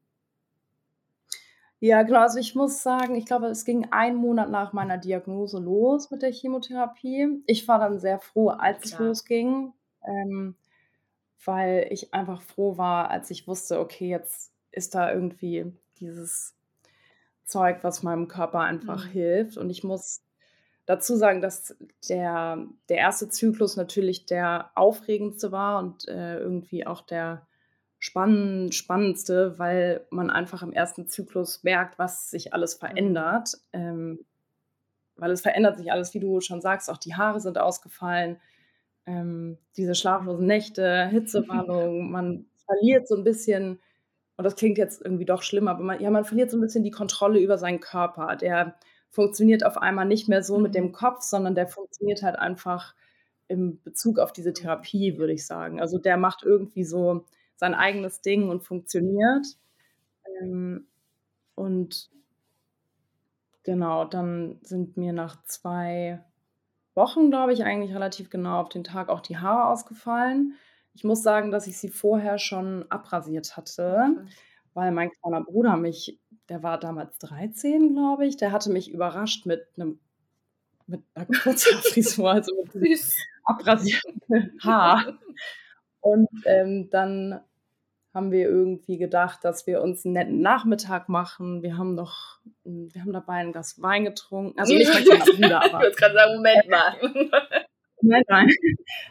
[1.82, 2.20] Ja, genau.
[2.20, 6.22] Also ich muss sagen, ich glaube, es ging einen Monat nach meiner Diagnose los mit
[6.22, 7.42] der Chemotherapie.
[7.46, 9.72] Ich war dann sehr froh, als es losging,
[10.06, 10.54] ähm,
[11.44, 16.54] weil ich einfach froh war, als ich wusste, okay, jetzt ist da irgendwie dieses
[17.44, 19.10] Zeug, was meinem Körper einfach Mhm.
[19.10, 19.56] hilft.
[19.58, 20.22] Und ich muss
[20.86, 21.76] dazu sagen, dass
[22.08, 27.44] der, der erste Zyklus natürlich der aufregendste war und äh, irgendwie auch der
[28.02, 32.86] spann spannendste, weil man einfach im ersten Zyklus merkt, was sich alles mhm.
[32.86, 33.58] verändert.
[33.72, 34.24] Ähm,
[35.14, 38.40] weil es verändert sich alles, wie du schon sagst, auch die Haare sind ausgefallen,
[39.06, 43.78] ähm, diese schlaflosen Nächte, Hitzewallung, man verliert so ein bisschen
[44.36, 46.82] und das klingt jetzt irgendwie doch schlimm, aber man, ja, man verliert so ein bisschen
[46.82, 48.34] die Kontrolle über seinen Körper.
[48.34, 48.74] Der
[49.10, 50.92] funktioniert auf einmal nicht mehr so mit dem mhm.
[50.92, 52.96] Kopf, sondern der funktioniert halt einfach
[53.46, 55.80] im Bezug auf diese Therapie, würde ich sagen.
[55.80, 59.46] Also der macht irgendwie so sein eigenes Ding und funktioniert.
[60.42, 60.88] Ähm,
[61.56, 62.10] und
[63.62, 66.24] genau, dann sind mir nach zwei
[66.94, 70.56] Wochen, glaube ich, eigentlich relativ genau auf den Tag auch die Haare ausgefallen.
[70.94, 74.32] Ich muss sagen, dass ich sie vorher schon abrasiert hatte, Okay.
[74.74, 79.46] weil mein kleiner Bruder mich der war damals 13, glaube ich, der hatte mich überrascht
[79.46, 80.00] mit einem
[80.88, 83.26] mit 'ner Kurzhaarfrisur, also mit Süß.
[83.44, 85.18] abrasiertem Haar.
[86.02, 87.40] Und, ähm, dann
[88.14, 91.62] haben wir irgendwie gedacht, dass wir uns einen netten Nachmittag machen.
[91.62, 94.58] Wir haben noch wir haben dabei ein Glas Wein getrunken.
[94.58, 96.94] Also nicht mein kleiner Bruder, aber Ich wollte grade sagen: „Moment mal.“
[98.04, 98.48] Nein, nein.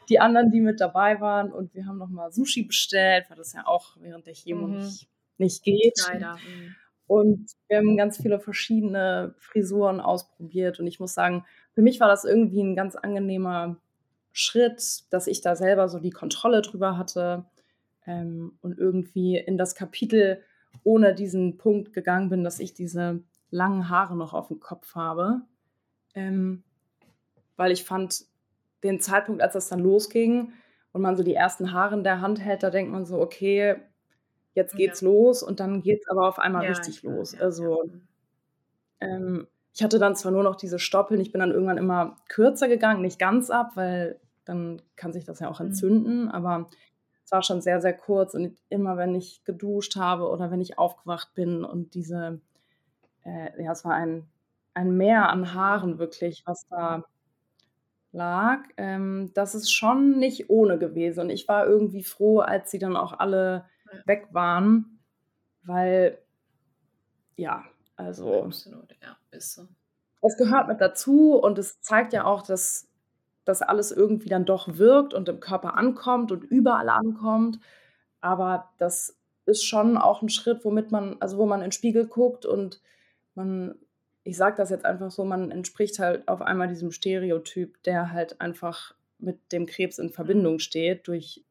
[0.09, 3.53] Die anderen, die mit dabei waren und wir haben noch mal Sushi bestellt, weil das
[3.53, 4.75] ja auch während der Chemo Mhm.
[4.79, 5.97] nicht nicht geht.
[6.11, 6.75] Leider, mhm.
[7.07, 12.07] Und wir haben ganz viele verschiedene Frisuren ausprobiert und ich muss sagen, für mich war
[12.09, 13.77] das irgendwie ein ganz angenehmer
[14.33, 17.45] Schritt, dass ich da selber so die Kontrolle drüber hatte,
[18.05, 20.43] ähm, und irgendwie in das Kapitel
[20.83, 25.41] ohne diesen Punkt gegangen bin, dass ich diese langen Haare noch auf dem Kopf habe.
[26.15, 26.63] Ähm,
[27.57, 28.25] weil ich fand
[28.83, 30.53] den Zeitpunkt, als das dann losging
[30.93, 33.77] und man so die ersten Haare in der Hand hält, da denkt man so: „Okay,
[34.55, 35.03] jetzt geht's ja.
[35.03, 37.35] los“ und dann geht's aber auf einmal ja, richtig los.
[37.35, 37.91] Ja, also,
[38.99, 42.67] ähm, ich hatte dann zwar nur noch diese Stoppeln, ich bin dann irgendwann immer kürzer
[42.67, 45.67] gegangen, nicht ganz ab, weil dann kann sich das ja auch mhm.
[45.67, 46.29] entzünden, mhm.
[46.29, 46.69] aber
[47.23, 50.77] es war schon sehr, sehr kurz und immer wenn ich geduscht habe oder wenn ich
[50.77, 52.41] aufgewacht bin und diese,
[53.23, 54.27] äh, ja, es war ein,
[54.73, 57.05] ein Meer an Haaren wirklich, was da
[58.11, 61.21] lag, ähm, das ist schon nicht ohne gewesen.
[61.21, 63.65] Und ich war irgendwie froh, als sie dann auch alle
[64.05, 64.99] weg waren,
[65.63, 66.17] weil,
[67.35, 67.63] ja,
[67.95, 68.43] also.
[68.43, 69.67] Absolut, ja, ist so.
[70.21, 72.87] Es gehört mit dazu und es zeigt ja auch, dass
[73.45, 77.59] das alles irgendwie dann doch wirkt und im Körper ankommt und überall ankommt.
[78.19, 82.05] Aber das ist schon auch ein Schritt, womit man, also wo man in den Spiegel
[82.05, 82.81] guckt und
[83.33, 83.75] man,
[84.23, 88.39] ich sage das jetzt einfach so, man entspricht halt auf einmal diesem Stereotyp, der halt
[88.39, 91.43] einfach mit dem Krebs in Verbindung steht durch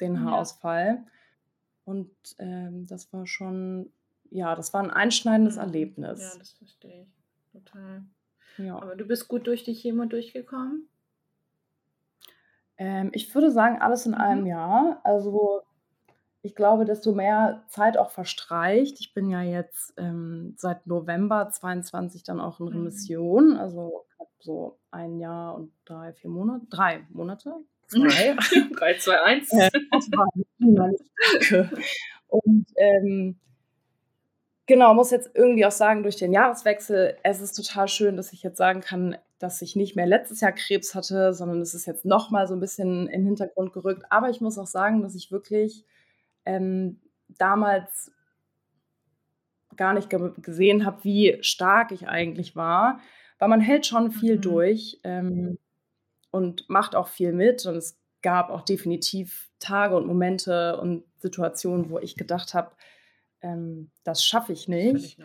[0.00, 0.86] den Haarausfall.
[0.86, 1.04] Ja.
[1.84, 3.90] Und ähm, das war schon,
[4.34, 5.60] ja, das war ein einschneidendes mhm.
[5.60, 6.20] Erlebnis.
[6.20, 7.52] Ja, das verstehe ich.
[7.52, 8.02] Total.
[8.58, 8.76] Ja.
[8.82, 10.88] Aber du bist gut durch die Chemo durchgekommen?
[12.76, 14.18] Ähm, ich würde sagen, alles in mhm.
[14.18, 15.00] einem Jahr.
[15.04, 15.62] Also
[16.42, 18.98] ich glaube, desto mehr Zeit auch verstreicht.
[18.98, 22.72] Ich bin ja jetzt ähm, seit November 22 dann auch in mhm.
[22.72, 23.56] Remission.
[23.56, 24.04] Also
[24.40, 27.54] so ein Jahr und drei, vier Monate, drei Monate.
[27.86, 28.34] Zwei.
[28.74, 29.52] 3, 2, 1.
[29.52, 29.70] Äh,
[32.28, 33.38] und ähm,
[34.66, 38.42] genau, muss jetzt irgendwie auch sagen, durch den Jahreswechsel, es ist total schön, dass ich
[38.42, 42.04] jetzt sagen kann, dass ich nicht mehr letztes Jahr Krebs hatte, sondern es ist jetzt
[42.04, 44.04] noch mal so ein bisschen in den Hintergrund gerückt.
[44.10, 45.84] Aber ich muss auch sagen, dass ich wirklich
[46.44, 48.12] ähm, damals
[49.76, 53.00] gar nicht ge gesehen habe, wie stark ich eigentlich war,
[53.38, 54.40] weil man hält schon viel mhm.
[54.40, 55.58] durch ähm,
[56.30, 61.90] und macht auch viel mit und es gab auch definitiv Tage und Momente und Situationen,
[61.90, 62.70] wo ich gedacht habe,
[63.44, 65.18] ähm, das schaffe ich nicht.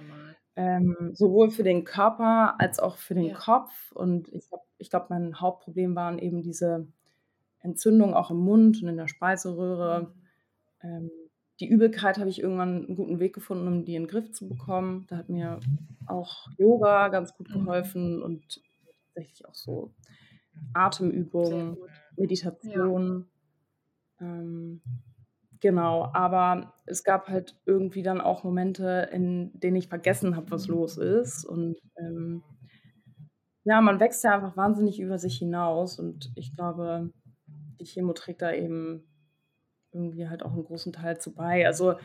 [0.55, 3.35] Ähm, sowohl für den Körper als auch für den ja.
[3.35, 3.91] Kopf.
[3.93, 6.87] Und ich, ich glaube, mein Hauptproblem waren eben diese
[7.61, 10.11] Entzündungen auch im Mund und in der Speiseröhre.
[10.81, 10.89] Mhm.
[10.89, 11.11] Ähm,
[11.61, 14.49] die Übelkeit habe ich irgendwann einen guten Weg gefunden, um die in den Griff zu
[14.49, 15.05] bekommen.
[15.09, 15.59] Da hat mir
[16.05, 17.53] auch Yoga ganz gut mhm.
[17.53, 18.61] geholfen und
[19.13, 19.93] tatsächlich auch so
[20.73, 21.77] Atemübungen,
[22.17, 23.27] Meditation.
[24.19, 24.27] Ja.
[24.27, 24.81] Ähm,
[25.63, 30.67] Genau, aber es gab halt irgendwie dann auch Momente, in denen ich vergessen habe, was
[30.69, 32.43] los ist und, ähm
[33.65, 37.11] ja, man wächst ja einfach wahnsinnig über sich hinaus und ich glaube,
[37.79, 39.03] die Chemo trägt da eben
[39.93, 41.65] irgendwie halt auch 'n großen Teil zu bei.
[41.67, 41.95] Also,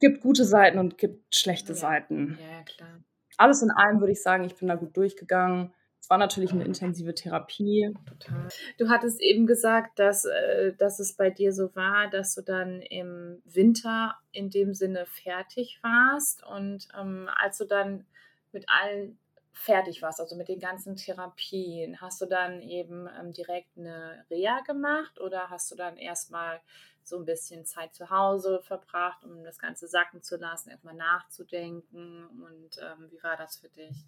[0.00, 1.78] gibt gute Seiten und gibt schlechte Ja.
[1.78, 2.38] Seiten.
[2.38, 3.04] Ja, klar.
[3.38, 5.74] Alles in allem würde ich sagen, ich bin da gut durchgegangen.
[6.04, 7.96] Es war natürlich 'ne intensive Therapie.
[8.06, 8.52] Total.
[8.78, 12.82] Du hattest eben gesagt, dass äh, dass es bei dir so war, dass du dann
[12.82, 18.06] im Winter in dem Sinne fertig warst und, ähm, als du dann
[18.52, 19.18] mit allen
[19.52, 24.60] fertig warst, also mit den ganzen Therapien, hast du dann eben, ähm, direkt 'ne Reha
[24.60, 26.60] gemacht oder hast du dann erst mal
[27.02, 30.92] so 'n bisschen Zeit zu Hause verbracht, um das Ganze sacken zu lassen, erst mal
[30.94, 34.04] nachzudenken und, ähm, wie war das für dich?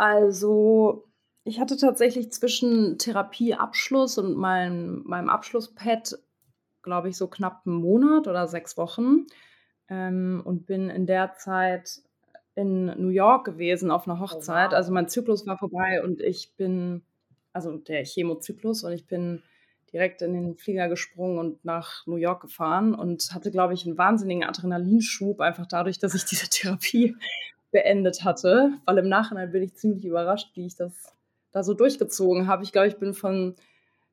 [0.00, 1.04] Also,
[1.44, 6.18] ich hatte tatsächlich zwischen Therapieabschluss und meinem meinem Abschluss-Pad,
[6.82, 9.26] glaube ich, so knapp 'n Monat oder 6 Wochen,
[9.90, 12.00] ähm, und bin in der Zeit
[12.54, 14.72] in New York gewesen auf 'ner Oh, Hochzeit.
[14.74, 14.94] Also, wow.
[14.94, 17.02] mein Zyklus war vorbei und ich bin
[17.52, 19.42] also, der Chemozyklus und ich bin
[19.92, 23.98] direkt in den Flieger gesprungen und nach New York gefahren und hatte, glaube ich, 'n
[23.98, 27.16] wahnsinnigen Adrenalinschub, einfach dadurch, dass ich diese Therapie
[27.72, 31.14] beendet hatte, weil im Nachhinein bin ich ziemlich überrascht, wie ich das
[31.52, 32.62] da so durchgezogen habe.
[32.64, 33.56] Ich glaube, ich bin von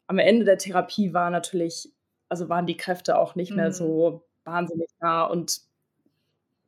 [0.08, 1.92] am Ende der Therapie war natürlich
[2.30, 3.74] also, waren die Kräfte auch nicht mehr Mhm.
[3.74, 5.62] so wahnsinnig da und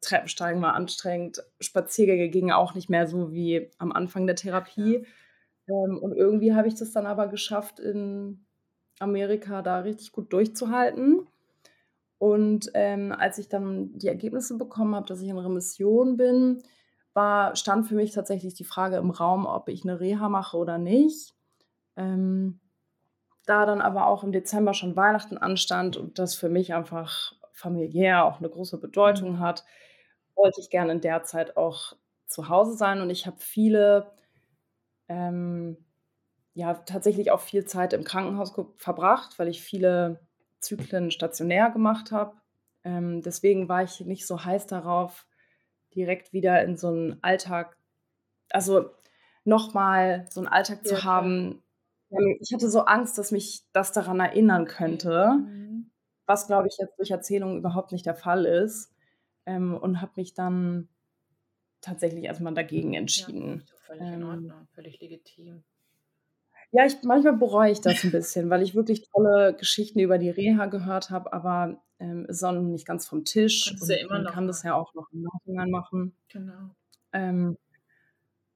[0.02, 1.44] Treppensteigen war anstrengend.
[1.60, 4.36] Spaziergänge gingen auch nicht mehr so wie am Anfang der
[4.76, 4.94] Ja.
[4.94, 5.06] Therapie.
[5.70, 8.46] Ähm, und irgendwie habe ich das dann aber geschafft, in
[9.00, 11.28] Amerika da richtig gut durchzuhalten.
[12.20, 16.64] Und, ähm, als ich dann die Ergebnisse bekommen habe, dass ich in Remission bin,
[17.14, 20.78] war stand für mich tatsächlich die Frage im Raum, ob ich 'ne Reha mache oder
[20.78, 21.36] nicht.
[21.98, 22.62] Ähm,
[23.46, 28.26] da dann aber auch im Dezember schon Weihnachten anstand und das für mich einfach familiär
[28.26, 29.40] auch 'ne große Bedeutung Mhm.
[29.42, 29.66] hat,
[30.36, 31.94] wollte ich gerne in der Zeit auch
[32.28, 34.12] zu Hause sein und ich habe viele
[35.10, 35.78] ähm,
[36.56, 40.22] ja, tatsächlich auch viel Zeit im Krankenhaus verbracht, weil ich viele
[40.62, 42.38] Zyklen stationär gemacht habe.
[42.86, 45.28] Ähm, deswegen war ich nicht so heiß darauf,
[45.96, 47.78] direkt wieder in so 'n Alltag
[48.52, 48.92] also,
[49.46, 51.64] noch mal so 'n Alltag Ja, zu haben.
[52.12, 55.90] Ähm, ich hatte so Angst, dass mich das daran erinnern könnte, Mhm.
[56.28, 58.94] was, glaube ich, jetzt durch Erzählungen überhaupt nicht der Fall ist,
[59.48, 60.90] ähm, und habe mich dann
[61.82, 63.70] tatsächlich erst mal dagegen Ja, entschieden.
[63.72, 65.64] doch völlig in Ähm Ordnung, völlig legitim.
[66.74, 70.30] Ja, ich manchmal bereue ich das 'n bisschen, weil ich wirklich tolle Geschichten über die
[70.30, 74.06] Reha gehört habe, aber, ähm, ist auch noch nicht ganz vom Tisch Kannst ja und
[74.06, 76.16] immer man kann das ja auch noch im Nachhinein machen.
[76.30, 76.76] Genau.
[77.14, 77.58] Ähm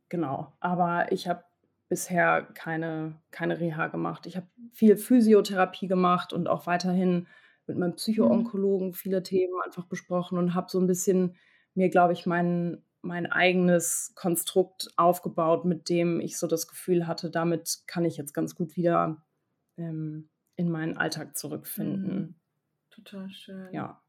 [0.09, 1.43] genau, aber ich habe
[1.89, 4.25] bisher keine keine Reha gemacht.
[4.25, 7.27] Ich habe viel Physiotherapie gemacht und auch weiterhin
[7.67, 8.53] mit meinem Mhm.
[8.53, 11.35] Psychoonkologen viele Themen einfach besprochen und habe so 'n bisschen
[11.75, 17.29] mir, glaube ich, mein mein eigenes Konstrukt aufgebaut, mit dem ich so das Gefühl hatte,
[17.29, 19.25] damit kann ich jetzt ganz gut wieder,
[19.77, 21.37] ähm, in meinen Alltag
[21.77, 22.13] Mhm.
[22.17, 22.39] zurückfinden.
[22.93, 23.73] Total schön.
[23.73, 23.99] Ja.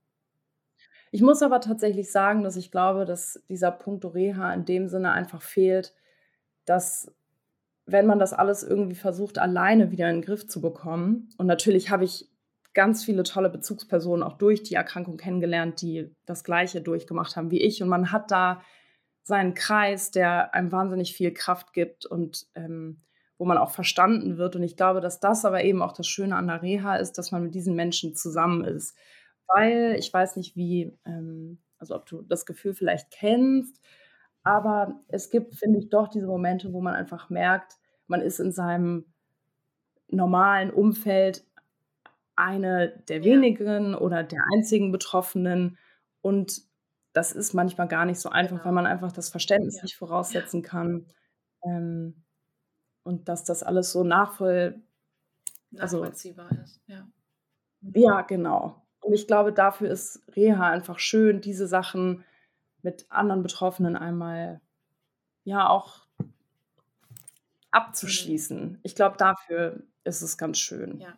[1.12, 5.12] Ich muss aber tatsächlich sagen, dass ich glaube, dass dieser Punkto Reha in dem Sinne
[5.12, 5.94] einfach fehlt,
[6.66, 7.12] dass
[7.86, 11.90] wenn man das alles irgendwie versucht, alleine wieder in 'n Griff zu bekommen und natürlich
[11.90, 12.28] habe ich
[12.74, 17.60] ganz viele tolle Bezugspersonen auch durch die Erkrankung kennengelernt, die das Gleiche durchgemacht haben wie
[17.62, 18.62] ich und man hat da
[19.24, 23.00] seinen Kreis, der einem wahnsinnig viel Kraft gibt und, ähm,
[23.38, 26.36] wo man auch verstanden wird und ich glaube, dass das aber eben auch das Schöne
[26.36, 28.96] an der Reha ist, dass man mit diesen Menschen zusammen ist.
[29.48, 33.80] Weil ich weiß nicht, wie ähm, also, ob du das Gefühl vielleicht kennst,
[34.44, 37.74] aber es gibt, finde ich, doch diese Momente, wo man einfach merkt,
[38.08, 39.06] man ist in seinem
[40.08, 41.44] normalen Umfeld
[42.36, 45.78] eine der wenigen oder der einzigen Betroffenen
[46.22, 46.62] und
[47.14, 48.74] das ist manchmal gar nicht so einfach, weil Genau.
[48.74, 49.82] man einfach das Verständnis Ja.
[49.82, 51.06] nicht voraussetzen kann,
[51.64, 52.23] ähm,
[53.04, 54.82] und dass das alles so nachvoll
[55.78, 57.06] also Nachvollziehbar ist, ja.
[57.82, 57.92] Mhm.
[57.96, 58.82] Ja, genau.
[59.00, 62.24] Und ich glaube, dafür ist Reha einfach schön, diese Sachen
[62.82, 64.60] mit anderen Betroffenen einmal,
[65.44, 66.06] ja, auch
[67.72, 67.72] Mhm.
[67.72, 68.78] abzuschließen.
[68.82, 71.00] Ich glaube, dafür ist es ganz schön.
[71.00, 71.14] Ja.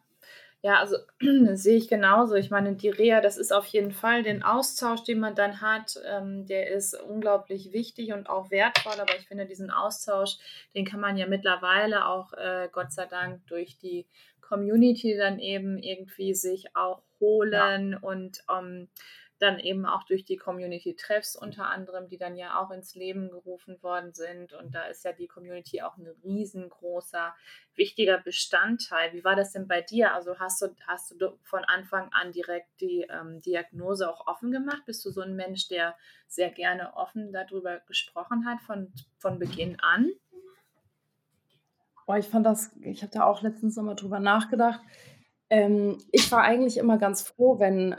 [0.66, 0.96] Ja, also,
[1.54, 2.34] sehe ich genauso.
[2.34, 5.96] Ich meine, die Reha, das ist auf jeden Fall den Austausch, den man dann hat,
[6.04, 10.38] ähm, der ist unglaublich wichtig und auch wertvoll, aber ich finde, diesen Austausch,
[10.74, 14.06] den kann man ja mittlerweile auch, äh, Gott sei Dank durch die
[14.40, 17.20] Community dann eben irgendwie sich auch Ja.
[17.20, 18.88] holen und, ähm,
[19.38, 23.82] dann eben auch durch die Community-Treffs unter anderem, die dann ja auch ins Leben gerufen
[23.82, 24.54] worden sind.
[24.54, 27.34] Und da ist ja die Community auch ein riesengroßer,
[27.74, 29.12] wichtiger Bestandteil.
[29.12, 30.14] Wie war das denn bei dir?
[30.14, 34.82] Also hast du, hast du von Anfang an direkt die ähm, Diagnose auch offen gemacht?
[34.86, 35.94] Bist du so ein Mensch, der
[36.26, 40.10] sehr gerne offen darüber gesprochen hat von, von Beginn an?
[42.06, 44.80] Boah, ich fand das, ich habe da auch letztens nochmal drüber nachgedacht.
[45.50, 47.96] Ähm, ich war eigentlich immer ganz froh, wenn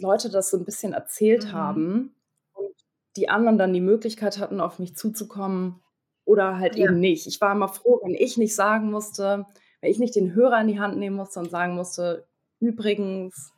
[0.00, 1.52] Leute das so ein bisschen erzählt Mhm.
[1.52, 2.14] haben
[2.54, 2.74] und
[3.16, 5.82] die anderen dann die Möglichkeit hatten, auf mich zuzukommen
[6.24, 7.26] oder halt eben nicht.
[7.26, 9.46] Ich war immer froh, wenn ich nicht sagen musste
[9.80, 12.26] wenn ich nicht den Hörer in die Hand nehmen musste und sagen musste:
[12.60, 13.52] „Übrigens“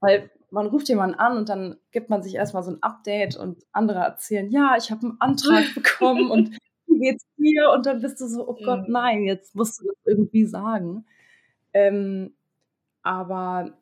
[0.00, 3.64] weil man ruft jemanden an und dann gibt man sich erstmal so ein Update und
[3.72, 6.50] andere erzählen: „Ja, ich habe einen Antrag bekommen und
[6.86, 9.96] wie geht's dir?“ Und dann bist du so: „Oh Gott, nein, jetzt musst du das
[10.04, 11.06] irgendwie sagen.“
[11.72, 12.34] Ähm,
[13.02, 13.78] aber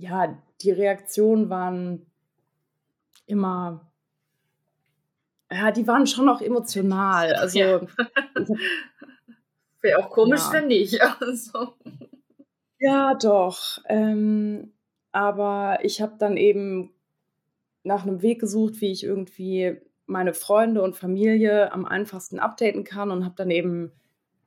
[0.00, 2.06] ja, die Reaktionen waren
[3.26, 3.90] immer
[5.52, 7.34] ja, die waren schon auch emotional.
[7.40, 7.80] Also, ja.
[9.82, 10.52] Wäre auch komisch, ja.
[10.52, 11.00] wenn nicht.
[11.20, 11.74] Also.
[12.78, 13.78] Ja, doch.
[13.88, 14.72] Ähm,
[15.12, 16.92] aber ich habe dann eben
[17.82, 23.10] nach einem Weg gesucht, wie ich irgendwie meine Freunde und Familie am einfachsten updaten kann
[23.10, 23.92] und habe dann eben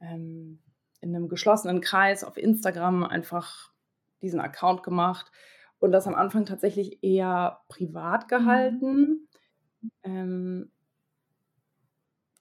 [0.01, 0.59] ähm,
[0.99, 3.71] in einem geschlossenen Kreis auf Instagram einfach
[4.23, 5.31] diesen Account gemacht
[5.79, 8.27] und das am Anfang tatsächlich eher privat mhm.
[8.27, 9.27] gehalten.
[9.81, 9.89] Mhm.
[10.03, 10.71] Ähm,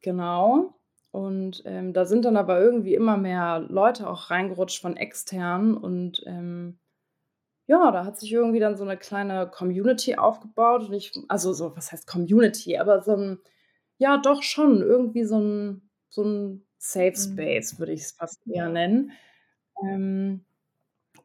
[0.01, 0.79] genau.
[1.11, 6.23] Und ähm, da sind dann aber irgendwie immer mehr Leute auch reingerutscht von extern und
[6.27, 6.79] ähm,
[7.67, 11.77] ja, da hat sich irgendwie dann so eine kleine Community aufgebaut und ich, also so,
[11.77, 13.39] was heißt Community, aber so ein,
[13.99, 17.17] ja, doch schon irgendwie so ein, so ein Safe mhm.
[17.17, 19.13] Space, würde ich es fast eher nennen.
[19.83, 20.45] Ähm,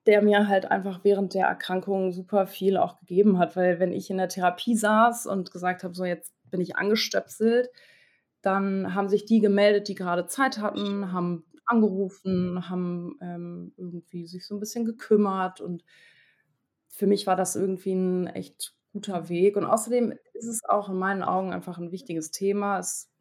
[0.07, 4.09] der mir halt einfach während der Erkrankung super viel auch gegeben hat, weil wenn ich
[4.09, 7.69] in der Therapie saß und gesagt habe, so jetzt bin ich angestöpselt,
[8.41, 14.47] dann haben sich die gemeldet, die gerade Zeit hatten, haben angerufen, haben ähm, irgendwie sich
[14.47, 15.83] so ein bisschen gekümmert und
[16.87, 20.97] für mich war das irgendwie ein echt guter Weg und außerdem ist es auch in
[20.97, 22.79] meinen Augen einfach ein wichtiges Thema.
[22.79, 23.11] Es,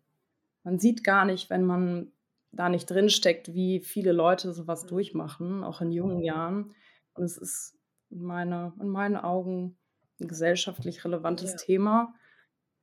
[0.63, 2.13] man sieht gar nicht, wenn man
[2.57, 4.89] da nicht drinsteckt, wie viele Leute sowas mhm.
[4.89, 6.75] durchmachen, auch in jungen Jahren.
[7.15, 7.79] Und es ist
[8.11, 9.79] in, meine, in meinen Augen
[10.21, 11.57] ein gesellschaftlich relevantes ja.
[11.59, 12.15] Thema.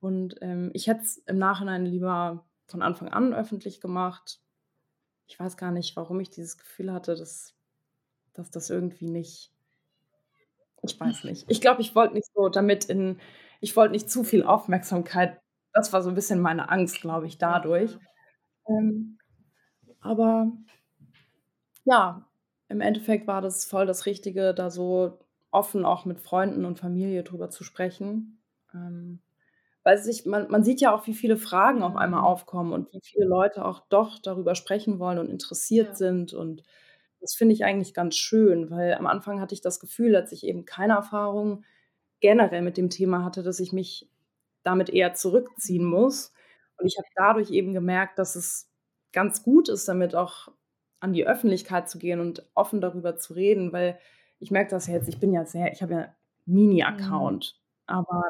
[0.00, 4.40] Und ähm, ich hätte es im Nachhinein lieber von Anfang an öffentlich gemacht.
[5.26, 7.54] Ich weiß gar nicht, warum ich dieses Gefühl hatte, dass,
[8.34, 9.52] dass das irgendwie nicht.
[10.82, 11.46] Ich weiß nicht.
[11.48, 13.18] Ich glaube, ich wollte nicht so damit in,
[13.60, 15.40] ich wollte nicht zu viel Aufmerksamkeit.
[15.72, 17.98] Das war so ein bisschen meine Angst, glaube ich, dadurch.
[18.68, 19.18] Ähm,
[20.04, 20.52] aber
[21.84, 22.28] ja,
[22.68, 25.18] im Endeffekt war das voll das Richtige, da so
[25.50, 28.40] offen auch mit Freunden und Familie drüber zu sprechen.
[28.74, 29.20] Ähm,
[29.82, 32.26] weil sich, man, man sieht ja auch, wie viele Fragen auf einmal mhm.
[32.26, 35.94] aufkommen und wie viele Leute auch doch darüber sprechen wollen und interessiert ja.
[35.94, 36.32] sind.
[36.32, 36.64] Und
[37.20, 40.44] das finde ich eigentlich ganz schön, weil am Anfang hatte ich das Gefühl, als ich
[40.44, 41.64] eben keine Erfahrung
[42.20, 44.08] generell mit dem Thema hatte, dass ich mich
[44.62, 46.32] damit eher zurückziehen muss.
[46.78, 48.70] Und ich habe dadurch eben gemerkt, dass es
[49.14, 50.48] ganz gut ist, damit auch
[51.00, 53.98] an die Öffentlichkeit zu gehen und offen darüber zu reden, weil
[54.38, 56.14] ich merke das jetzt, ich bin ja sehr, ich habe ja
[56.46, 57.94] Mini-Account, mhm.
[57.94, 58.24] aber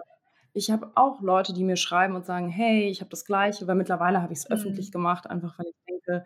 [0.52, 3.74] ich habe auch Leute, die mir schreiben und sagen, hey, ich habe das Gleiche, weil
[3.74, 4.54] mittlerweile habe ich es mhm.
[4.54, 6.24] öffentlich gemacht, einfach weil ich denke,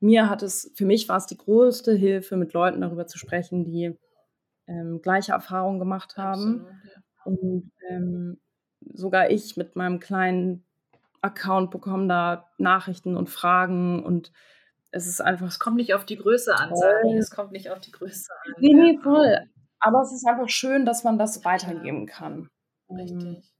[0.00, 3.64] mir hat es, für mich war es die größte Hilfe, mit Leuten darüber zu sprechen,
[3.64, 3.96] die
[4.66, 6.60] ähm, gleiche Erfahrungen gemacht haben.
[6.60, 7.02] Absolut, ja.
[7.24, 8.40] Und ähm,
[8.94, 10.64] sogar ich mit meinem kleinen
[11.22, 14.32] Account bekomme da Nachrichten und Fragen und
[14.90, 15.46] es ist einfach.
[15.46, 18.54] Es kommt nicht auf die Größe an, sage Es kommt nicht auf die Größe an.
[18.58, 19.38] Nee, nee, voll.
[19.78, 22.50] Aber es ist einfach schön, dass man das weitergeben kann.
[22.88, 23.52] Ähm, Richtig.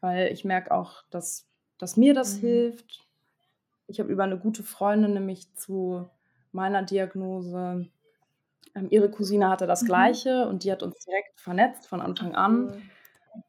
[0.00, 2.40] Weil ich merke auch, dass, dass mir das mhm.
[2.40, 3.06] hilft.
[3.88, 6.08] Ich habe über eine gute Freundin nämlich zu
[6.52, 7.88] meiner Diagnose.
[8.74, 9.86] Ähm, ihre Cousine hatte das mhm.
[9.86, 12.90] Gleiche und die hat uns direkt vernetzt von Anfang an.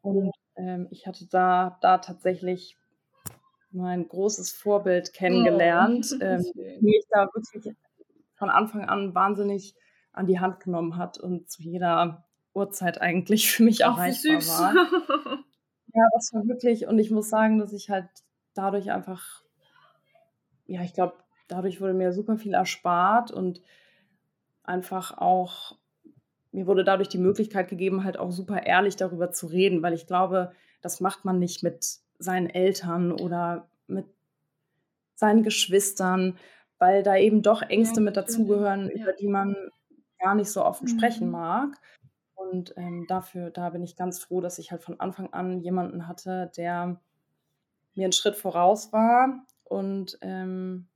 [0.02, 2.76] Und ähm, ich hatte da, da tatsächlich
[3.70, 6.16] mein großes Vorbild kennengelernt, oh.
[6.22, 7.74] ähm, die mich da wirklich
[8.34, 9.74] von Anfang an wahnsinnig
[10.12, 15.44] an die Hand genommen hat und zu jeder Uhrzeit eigentlich für mich Ach, erreichbar war.
[15.94, 18.08] Ja, das war wirklich, und ich muss sagen, dass ich halt
[18.54, 19.42] dadurch einfach,
[20.66, 21.14] ja, ich glaube,
[21.48, 23.62] dadurch wurde mir super viel erspart und
[24.64, 25.77] einfach auch
[26.58, 30.08] mir wurde dadurch die Möglichkeit gegeben, halt auch super ehrlich darüber zu reden, weil ich
[30.08, 30.50] glaube,
[30.82, 34.06] das macht man nicht mit seinen Eltern oder mit
[35.14, 36.36] seinen Geschwistern,
[36.78, 39.02] weil da eben doch Ängste ja, mit dazugehören, ja.
[39.02, 39.54] über die man
[40.18, 40.98] gar nicht so offen mhm.
[40.98, 41.76] sprechen mag.
[42.34, 46.08] Und ähm, dafür, da bin ich ganz froh, dass ich halt von Anfang an jemanden
[46.08, 47.00] hatte, der
[47.94, 50.88] mir einen Schritt voraus war und ähm,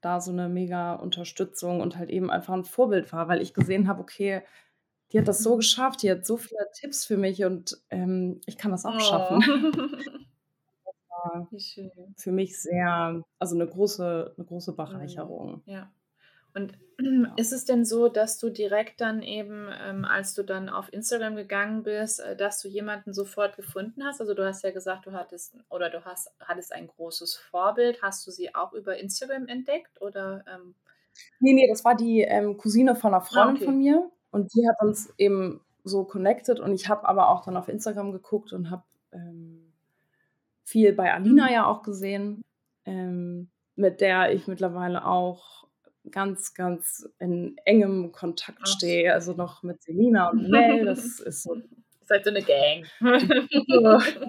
[0.00, 3.86] da so eine mega Unterstützung und halt eben einfach ein Vorbild war, weil ich gesehen
[3.86, 4.42] habe, okay,
[5.12, 8.58] die hat das so geschafft, die hat so viele Tipps für mich und ähm, ich
[8.58, 9.00] kann das auch oh.
[9.00, 9.42] schaffen.
[10.84, 11.48] Das war
[12.16, 15.62] für mich sehr, also eine große, eine große Bereicherung.
[15.66, 15.90] Ja.
[16.54, 16.78] Und
[17.36, 21.36] ist es denn so, dass du direkt dann eben, ähm, als du dann auf Instagram
[21.36, 24.20] gegangen bist, äh, dass du jemanden sofort gefunden hast?
[24.20, 28.02] Also du hast ja gesagt, du hattest oder du hast, hattest ein großes Vorbild.
[28.02, 30.00] Hast du sie auch über Instagram entdeckt?
[30.00, 30.74] Oder, ähm?
[31.40, 33.64] Nee, nee, das war die ähm, Cousine von einer ah, Freundin ah, okay.
[33.64, 34.10] von mir.
[34.30, 36.60] Und die hat uns eben so connected.
[36.60, 39.72] Und ich habe aber auch dann auf Instagram geguckt und habe ähm,
[40.64, 42.44] viel bei Alina ja auch gesehen,
[42.84, 45.66] ähm, mit der ich mittlerweile auch
[46.10, 48.66] ganz, ganz in engem Kontakt Ach.
[48.66, 49.12] stehe.
[49.12, 50.84] Also noch mit Selina und Mel.
[50.84, 51.56] Das ist so.
[52.06, 52.86] Seid so eine Gang.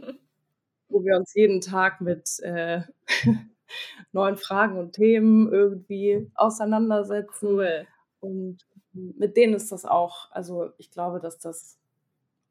[0.90, 2.82] wo wir uns jeden Tag mit äh,
[4.12, 7.48] neuen Fragen und Themen irgendwie auseinandersetzen.
[7.48, 7.88] Cool.
[8.20, 8.58] Und
[8.94, 11.80] mit denen ist das auch, also ich glaube, dass das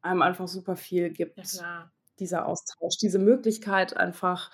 [0.00, 4.50] einem einfach super viel gibt, ja, dieser Austausch, diese Möglichkeit einfach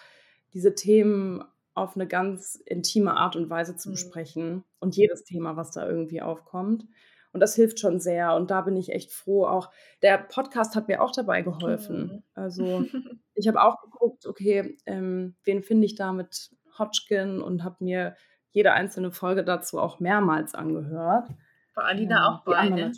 [0.52, 3.92] diese Themen auf eine ganz intime Art und Weise zu mhm.
[3.92, 6.86] besprechen und jedes Thema, was da irgendwie aufkommt.
[7.32, 8.34] Und das hilft schon sehr.
[8.36, 9.44] Und da bin ich echt froh.
[9.44, 9.70] Auch
[10.02, 12.06] der Podcast hat mir auch dabei geholfen.
[12.06, 12.22] Mhm.
[12.34, 12.84] Also
[13.34, 18.16] ich habe auch geguckt, okay, ähm, wen finde ich da mit Hodgkin und habe mir
[18.52, 21.28] jede einzelne Folge dazu auch mehrmals angehört.
[21.74, 22.92] War Alina ähm, auch bei, ne?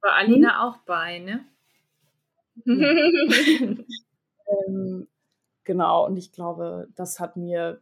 [0.00, 0.60] War Alina hm?
[0.60, 1.44] auch bei, ne?
[4.66, 5.08] ähm,
[5.64, 7.80] Genau, und ich glaube, das hat mir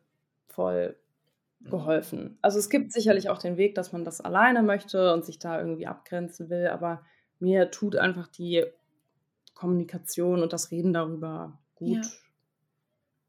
[0.49, 0.97] voll
[1.62, 2.38] geholfen.
[2.43, 5.59] Also es gibt sicherlich auch den Weg, dass man das alleine möchte und sich da
[5.59, 7.03] irgendwie abgrenzen will, aber
[7.38, 8.64] mir tut einfach die
[9.55, 12.05] Kommunikation und das Reden darüber gut.
[12.05, 12.11] Ja.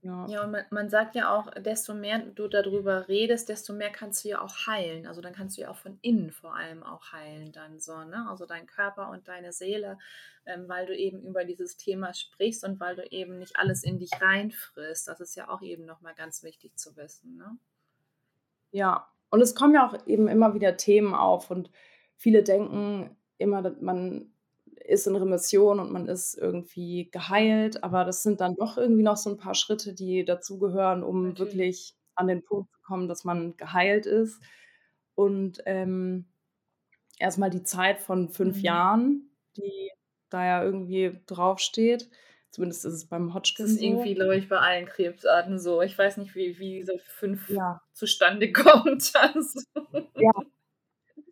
[0.04, 3.92] Ja, ja und man, man sagt ja auch, desto mehr du darüber redest, desto mehr
[3.92, 5.06] kannst du ja auch heilen.
[5.06, 8.26] Also dann kannst du ja auch von innen vor allem auch heilen dann so, ne?
[8.30, 10.00] Also dein Körper und deine Seele,
[10.46, 14.00] ähm, weil du eben über dieses Thema sprichst und weil du eben nicht alles in
[14.00, 15.08] dich reinfrisst.
[15.08, 17.58] Das ist ja auch eben nochmal ganz wichtig zu wissen, ne?
[18.72, 21.70] Ja, und es kommen ja auch eben immer wieder Themen auf und
[22.16, 24.31] viele denken immer, man
[24.86, 29.18] ist in Remission und man ist irgendwie geheilt, aber das sind dann doch irgendwie noch
[29.18, 31.40] so ein paar Schritte, die dazugehören, um okay.
[31.40, 34.42] wirklich an den Punkt zu kommen, dass man geheilt ist.
[35.16, 36.26] Und ähm,
[37.20, 38.64] erstmal die Zeit von fünf mhm.
[38.64, 39.92] Jahren, die
[40.30, 42.10] da ja irgendwie draufsteht.
[42.50, 43.66] Zumindest ist es beim Hodgkin.
[43.66, 45.82] Das ist irgendwie, glaube ich, bei allen Krebsarten so.
[45.82, 47.82] Ich weiß nicht, wie, wie diese fünf ja.
[47.94, 49.14] zustande kommt.
[49.16, 49.62] Also.
[50.16, 50.32] Ja,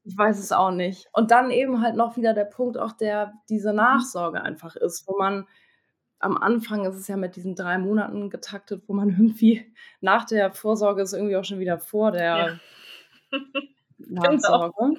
[0.09, 1.07] ich weiß es auch nicht.
[1.13, 3.73] Und dann eben halt noch wieder der Punkt auch, der diese.
[3.73, 5.47] Nachsorge einfach ist, wo man
[6.17, 10.51] am Anfang ist es ja mit diesen drei Monaten getaktet, wo man irgendwie nach der
[10.51, 12.59] Vorsorge ist irgendwie auch schon wieder vor der
[13.31, 13.39] ja.
[13.99, 14.73] Nachsorge.
[14.79, 14.97] Genau.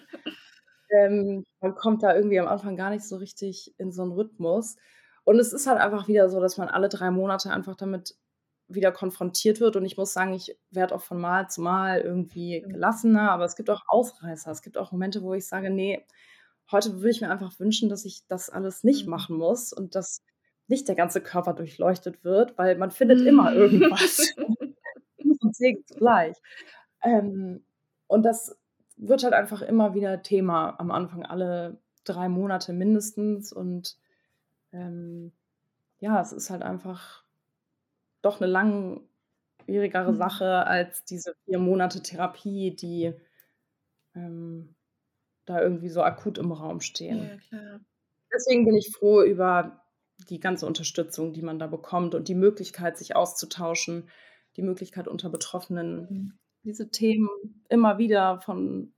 [0.93, 4.77] Ähm, man kommt da irgendwie am Anfang gar nicht so richtig in so einen Rhythmus.
[5.25, 8.15] Und es ist halt einfach wieder so, dass man alle drei Monate einfach damit
[8.75, 9.77] wieder konfrontiert wird.
[9.77, 12.71] Und ich muss sagen, ich werde auch von Mal zu Mal irgendwie mhm.
[12.71, 14.51] gelassener, aber es gibt auch Ausreißer.
[14.51, 16.05] Es gibt auch Momente, wo ich sage, nee,
[16.71, 19.11] heute würde ich mir einfach wünschen, dass ich das alles nicht mhm.
[19.11, 20.23] machen muss und dass
[20.69, 24.35] nicht der ganze Körper durchleuchtet wird, weil man findet immer irgendwas.
[25.41, 26.37] und Segen zugleich.
[27.03, 27.65] Ähm,
[28.07, 28.57] und das
[28.97, 33.53] wird halt einfach immer wieder Thema am Anfang, alle drei Monate mindestens.
[33.53, 33.97] Und
[34.73, 35.33] ähm,
[35.99, 37.20] ja, es ist halt einfach
[38.23, 40.17] doch eine langwierigere mhm.
[40.17, 43.13] Sache als diese vier Monate Therapie, die
[44.15, 44.75] ähm,
[45.47, 47.23] da irgendwie so akut im Raum stehen.
[47.23, 47.81] Ja, klar.
[48.33, 49.85] Deswegen bin ich froh über
[50.29, 54.09] die ganze Unterstützung, die man da bekommt und die Möglichkeit, sich auszutauschen,
[54.57, 56.39] die Möglichkeit unter Betroffenen, mhm.
[56.63, 57.29] diese Themen
[57.69, 58.93] immer wieder von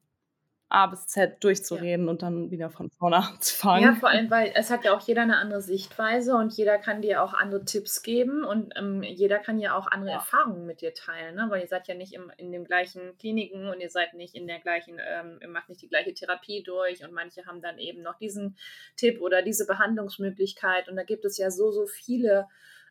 [0.73, 2.11] A bis Z durchzureden ja.
[2.11, 3.85] und dann wieder von vorne anzufangen.
[3.85, 7.03] Ja, vor allem, weil es hat ja auch jeder eine andere Sichtweise und jeder kann
[7.03, 10.17] dir auch andere Tipps geben und ähm, jeder kann ja auch andere ja.
[10.17, 11.47] Erfahrungen mit dir teilen, ne?
[11.49, 14.47] weil ihr seid ja nicht im, in den gleichen Kliniken und ihr seid nicht in
[14.47, 18.03] der gleichen, ähm, ihr macht nicht die gleiche Therapie durch und manche haben dann eben
[18.03, 18.57] noch diesen
[18.97, 22.49] Tipp oder diese Behandlungsmöglichkeit und da gibt es ja so, so viele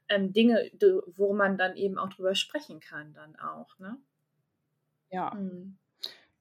[0.07, 0.69] ähm, Dinge,
[1.15, 3.97] wo man dann eben auch drüber sprechen kann dann auch, ne?
[5.09, 5.77] Ja, hm.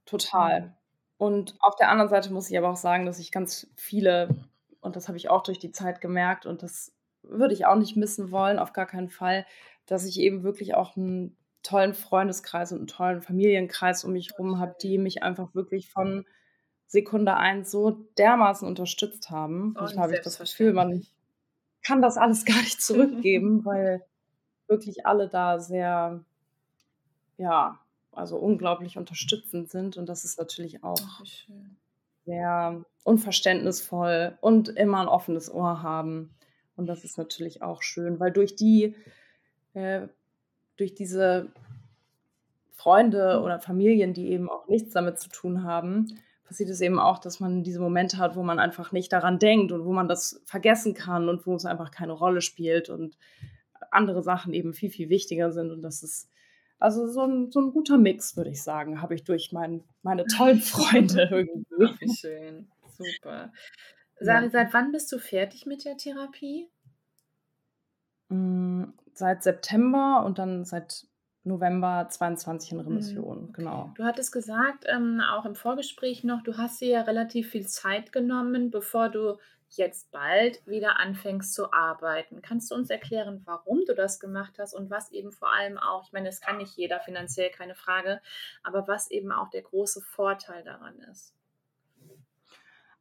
[0.04, 0.76] total.
[1.20, 4.34] Und auf der anderen Seite muss ich aber auch sagen, dass ich ganz viele,
[4.80, 7.94] und das habe ich auch durch die Zeit gemerkt, und das würde ich auch nicht
[7.94, 9.44] missen wollen, auf gar keinen Fall,
[9.84, 14.58] dass ich eben wirklich auch einen tollen Freundeskreis und einen tollen Familienkreis um mich herum
[14.58, 16.24] habe, die mich einfach wirklich von
[16.86, 19.74] Sekunde eins so dermaßen unterstützt haben.
[19.74, 21.06] Manchmal habe ich das Gefühl, man
[21.82, 24.02] kann das alles gar nicht zurückgeben, weil
[24.68, 26.24] wirklich alle da sehr,
[27.36, 27.78] ja,
[28.12, 31.22] also unglaublich unterstützend sind und das ist natürlich auch Ach,
[32.24, 36.34] sehr unverständnisvoll und immer ein offenes Ohr haben.
[36.76, 38.94] Und das ist natürlich auch schön, weil durch die,
[39.74, 40.06] äh,
[40.76, 41.52] durch diese
[42.72, 46.06] Freunde oder Familien, die eben auch nichts damit zu tun haben,
[46.44, 49.72] passiert es eben auch, dass man diese Momente hat, wo man einfach nicht daran denkt
[49.72, 53.16] und wo man das vergessen kann und wo es einfach keine Rolle spielt und
[53.90, 55.70] andere Sachen eben viel, viel wichtiger sind.
[55.70, 56.28] Und das ist
[56.80, 60.26] also so ein, so 'n guter Mix, würde ich sagen, habe ich durch mein meine
[60.26, 62.14] tollen Freunde irgendwie.
[62.14, 62.68] Schön.
[62.96, 63.52] Super.
[64.20, 64.24] Ja.
[64.26, 66.68] Sari, seit wann bist du fertig mit der Therapie?
[68.30, 71.06] Hm, seit September und dann seit
[71.42, 73.52] November 22 in Remission, okay.
[73.54, 73.90] genau.
[73.96, 78.12] Du hattest gesagt, ähm, auch im Vorgespräch noch, du hast dir ja relativ viel Zeit
[78.12, 79.38] genommen, bevor du
[79.76, 82.42] jetzt bald wieder anfängst zu arbeiten.
[82.42, 86.04] Kannst du uns erklären, warum du das gemacht hast und was eben vor allem auch,
[86.06, 88.20] ich meine, es kann nicht jeder finanziell, keine Frage,
[88.62, 91.34] aber was eben auch der große Vorteil daran ist?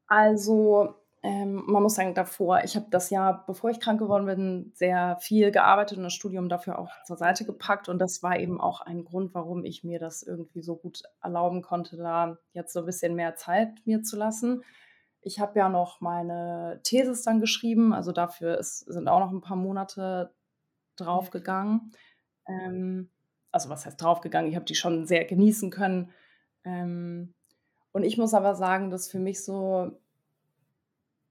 [0.07, 4.71] Also, ähm, man muss sagen, davor ich habe das Jahr, bevor ich krank geworden bin,
[4.73, 8.59] sehr viel gearbeitet und das Studium dafür auch zur Seite gepackt und das war eben
[8.61, 12.79] auch ein Grund, warum ich mir das irgendwie so gut erlauben konnte, da jetzt so
[12.81, 14.63] 'n bisschen mehr Zeit mir zu lassen.
[15.23, 19.41] Ich habe ja noch meine Thesis dann geschrieben, also dafür ist sind auch noch 'n
[19.41, 20.33] paar Monate
[20.97, 21.91] draufgegangen.
[22.47, 23.11] Ähm,
[23.51, 24.49] also was heißt draufgegangen?
[24.51, 26.11] Ich habe die schon sehr genießen können.
[26.65, 27.35] Ähm,
[27.93, 29.99] und ich muss aber sagen, dass für mich so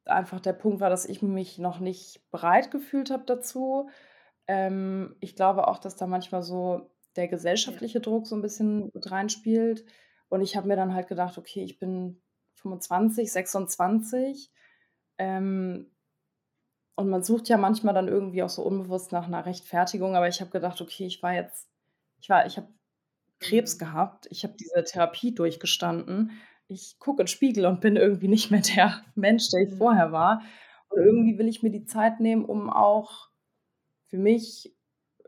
[0.07, 3.89] einfach der Punkt war, dass ich mich noch nicht bereit gefühlt habe dazu.
[4.49, 9.11] Ähm, ich glaube auch, dass da manchmal so der gesellschaftliche Druck so 'n bisschen mit
[9.11, 9.85] reinspielt.
[10.29, 12.23] Und ich habe mir dann halt gedacht: „Okay, ich bin
[12.59, 14.53] 25, 26“,
[15.19, 15.91] ähm
[16.99, 20.41] und man sucht ja manchmal dann irgendwie auch so unbewusst nach 'ner Rechtfertigung, aber ich
[20.41, 21.69] habe gedacht: „Okay, ich war jetzt
[22.21, 22.67] ich war ich habe
[23.41, 23.79] Krebs Mhm.
[23.79, 24.27] gehabt.
[24.31, 26.33] Ich habe diese Therapie durchgestanden.
[26.69, 30.11] Ich gucke in 'n Spiegel und bin irgendwie nicht mehr der Mensch, der ich vorher
[30.11, 30.13] Mhm.
[30.13, 30.43] war.
[30.91, 33.29] Und irgendwie will ich mir die Zeit nehmen, um auch
[34.09, 34.75] für mich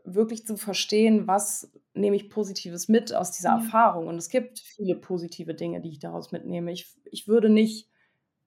[0.05, 3.55] wirklich zu verstehen, was nehme ich Positives mit aus dieser Ja.
[3.55, 4.07] Erfahrung.
[4.07, 6.71] Und es gibt viele positive Dinge, die ich daraus mitnehme.
[6.71, 7.89] Ich ich würde nicht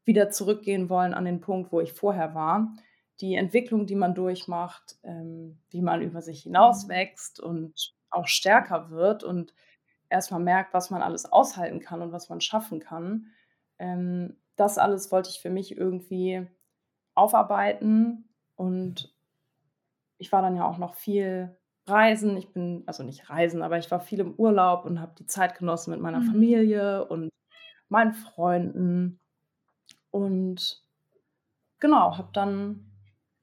[0.05, 2.75] wieder zurückgehen wollen an den Punkt, wo ich vorher war.
[3.21, 9.25] Die Entwicklung, die man durchmacht, ähm, wie man über sich hinauswächst und auch stärker wird
[9.25, 9.55] und
[10.11, 13.29] erst mal merkt, was man alles aushalten kann und was man schaffen kann.
[13.79, 16.47] Ähm, das alles wollte ich für mich irgendwie
[17.15, 19.14] aufarbeiten und
[20.19, 21.57] ich war dann ja auch noch viel
[21.89, 22.37] reisen.
[22.37, 25.59] Ich bin also nicht reisen, aber ich war viel im Urlaub und habe die Zeit
[25.59, 26.55] genossen mit meiner Mhm.
[26.63, 27.31] Familie und
[27.91, 29.21] meinen Freunden.
[30.11, 30.83] Und
[31.81, 32.87] genau, habe dann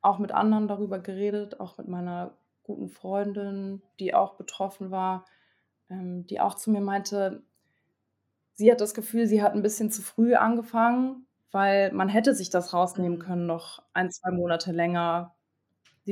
[0.01, 5.25] auch mit anderen darüber geredet, auch mit meiner guten Freundin, die auch betroffen war,
[5.89, 7.43] ähm, die auch zu mir meinte
[8.57, 12.49] sie hat das Gefühl, sie hat 'n bisschen zu früh angefangen, weil man hätte sich
[12.49, 13.19] das rausnehmen Mhm.
[13.19, 15.35] können, noch 1, 2 Monate länger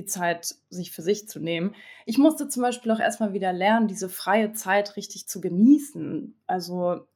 [0.01, 1.75] die Zeit sich für sich zu nehmen.
[2.05, 6.41] Ich musste zum Beispiel auch erst mal wieder lernen, diese freie Zeit richtig zu genießen.
[6.47, 7.07] Also,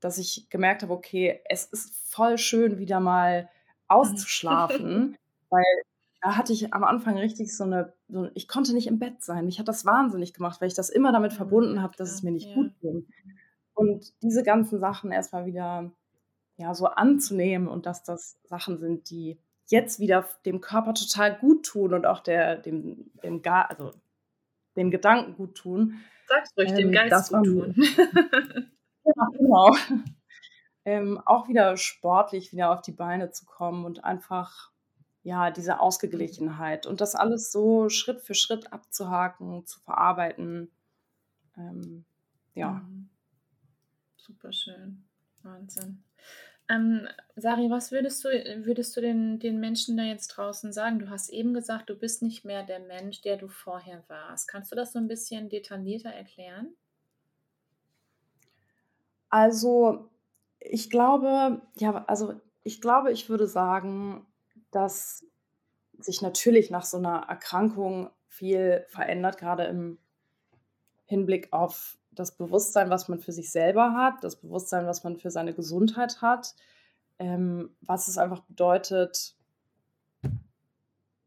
[0.00, 3.50] dass ich gemerkt habe: „Okay, es ist voll schön, wieder mal
[4.00, 4.24] Mhm.
[4.48, 5.16] auszuschlafen“,
[5.50, 5.64] weil
[6.22, 9.44] da hatte ich am Anfang richtig so 'ne so ich konnte nicht im Bett sein.
[9.46, 12.22] Mich hat das wahnsinnig gemacht, weil ich das immer damit Mhm, verbunden habe, dass es
[12.22, 12.54] mir nicht ja.
[12.54, 13.08] gut ging.
[13.74, 15.92] Und diese ganzen Sachen erst mal wieder,
[16.58, 21.94] ja, so anzunehmen und dass das Sachen sind, die jetzt wieder dem Körper total guttun
[21.94, 23.92] und auch der dem dem Ga also,
[24.76, 27.74] den Gedanken guttun, Sag's ruhig, dem ähm, Geist das war mir guttun.
[29.16, 29.74] Ja, genau.
[30.84, 34.70] Ähm, auch wieder sportlich wieder auf die Beine zu kommen und einfach,
[35.22, 35.80] ja, diese.
[35.80, 40.70] Ausgeglichenheit und das alles so Schritt für Schritt abzuhaken, zu verarbeiten.
[41.56, 42.04] Ähm,
[42.54, 42.72] ja.
[42.72, 43.08] Mhm.
[44.16, 45.04] Superschön.
[45.42, 46.04] Wahnsinn.
[46.70, 48.28] Ähm, Sari, was würdest du
[48.66, 50.98] würdest du den den Menschen da jetzt draußen sagen?
[50.98, 54.48] Du hast eben gesagt, du bist nicht mehr der Mensch, der du vorher warst.
[54.48, 56.74] Kannst du das so 'n bisschen detaillierter erklären?
[59.32, 60.08] Also,
[60.60, 64.26] ich glaube ja, also, ich glaube, ich würde sagen,
[64.70, 65.24] dass
[65.98, 69.98] sich natürlich nach so 'ner Erkrankung viel verändert, grade im
[71.08, 75.30] Hinblick auf das Bewusstsein, was man für sich selber hat, das Bewusstsein, was man für
[75.30, 76.54] seine Gesundheit hat,
[77.18, 79.36] ähm, was es einfach bedeutet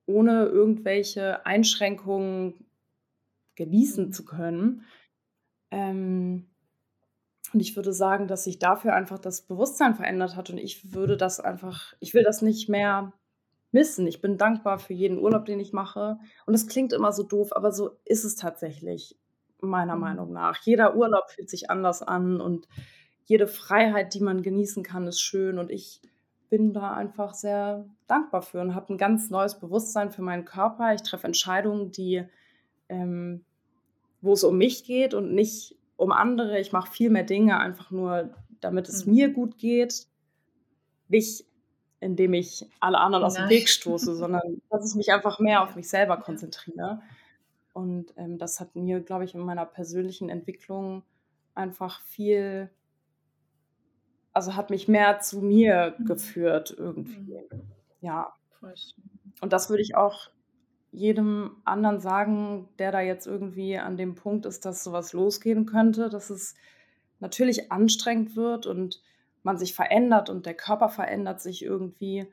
[0.06, 2.66] ohne irgendwelche Einschränkungen
[3.56, 4.86] genießen zu können.
[5.72, 6.48] Ähm
[7.54, 11.18] Und ich würde sagen, dass sich dafür einfach das Bewusstsein verändert hat und ich würde
[11.18, 13.14] das einfach ich will das nicht mehr
[13.72, 14.08] missen.
[14.08, 17.56] Ich bin dankbar für jeden Urlaub, den ich mache und es klingt immer so doof,
[17.56, 19.18] aber so ist es tatsächlich
[19.70, 20.02] meiner Mhm.
[20.02, 20.58] Meinung nach.
[20.64, 22.68] Jeder Urlaub fühlt sich anders an und
[23.26, 26.02] jede Freiheit, die man genießen kann, ist schön und ich
[26.50, 30.94] bin da einfach sehr dankbar für und habe ein ganz neues Bewusstsein für meinen Körper.
[30.94, 32.24] Ich treffe Entscheidungen, die
[32.90, 33.46] ähm,
[34.22, 36.60] wo es um mich geht und nicht um andere.
[36.60, 39.14] Ich mache viel mehr Dinge einfach nur, damit es Mhm.
[39.14, 40.08] mir gut geht.
[41.08, 41.46] Nicht,
[42.00, 43.50] indem ich alle anderen aus dem Nein.
[43.52, 47.02] Weg stoße, sondern dass ich mich einfach mehr auf mich selber konzentriere.
[47.74, 51.04] Und ähm, das hat mir, glaube ich, in meiner persönlichen Entwicklung
[51.56, 52.70] einfach viel,
[54.34, 56.06] also hat mich mehr zu mir Mhm.
[56.06, 57.40] geführt irgendwie.
[57.52, 57.62] Mhm.
[58.02, 58.34] Ja.
[59.42, 60.30] Und das würde ich auch
[60.92, 66.10] jedem anderen sagen, der da jetzt irgendwie an dem Punkt ist, dass sowas losgehen könnte,
[66.10, 66.56] dass es
[67.20, 69.02] natürlich anstrengend wird und
[69.44, 72.28] man sich verändert und der Körper verändert sich irgendwie.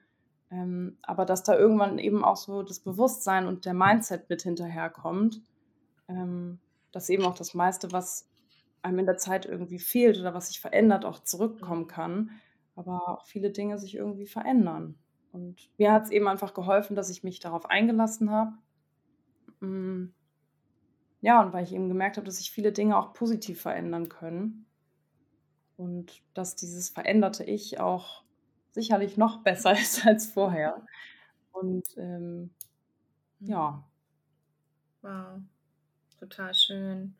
[0.51, 5.42] Ähm, aber dass da irgendwann eben auch so das Bewusstsein und der Mindset mit hinterherkommt,
[6.09, 6.61] ähm,
[6.92, 8.28] dass eben auch das meiste, was
[8.82, 12.30] einem in der Zeit irgendwie fehlt oder was sich verändert, auch zurückkommen kann.
[12.76, 14.99] Aber auch viele Dinge sich irgendwie verändern.
[15.32, 18.53] Und mir hat es eben einfach geholfen, dass ich mich darauf eingelassen habe.
[19.61, 20.14] Mm,
[21.20, 24.66] Ja, und weil ich eben gemerkt habe, dass sich viele Dinge auch positiv verändern können.
[25.76, 28.24] Und dass dieses veränderte Ich auch
[28.72, 30.84] sicherlich noch besser ist als vorher.
[31.52, 32.50] Und ähm,
[33.40, 33.52] Mhm.
[33.52, 33.84] ja,
[35.02, 35.40] Wow,
[36.20, 37.16] total schön.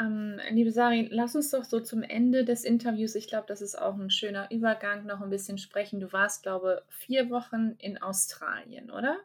[0.00, 3.76] Ähm, liebe Sari, lass uns doch so zum Ende des Interviews, ich glaube, das ist
[3.80, 6.00] auch ein schöner Übergang, noch ein bisschen sprechen.
[6.00, 9.18] Du warst, glaube ich, vier Wochen in Australien, oder?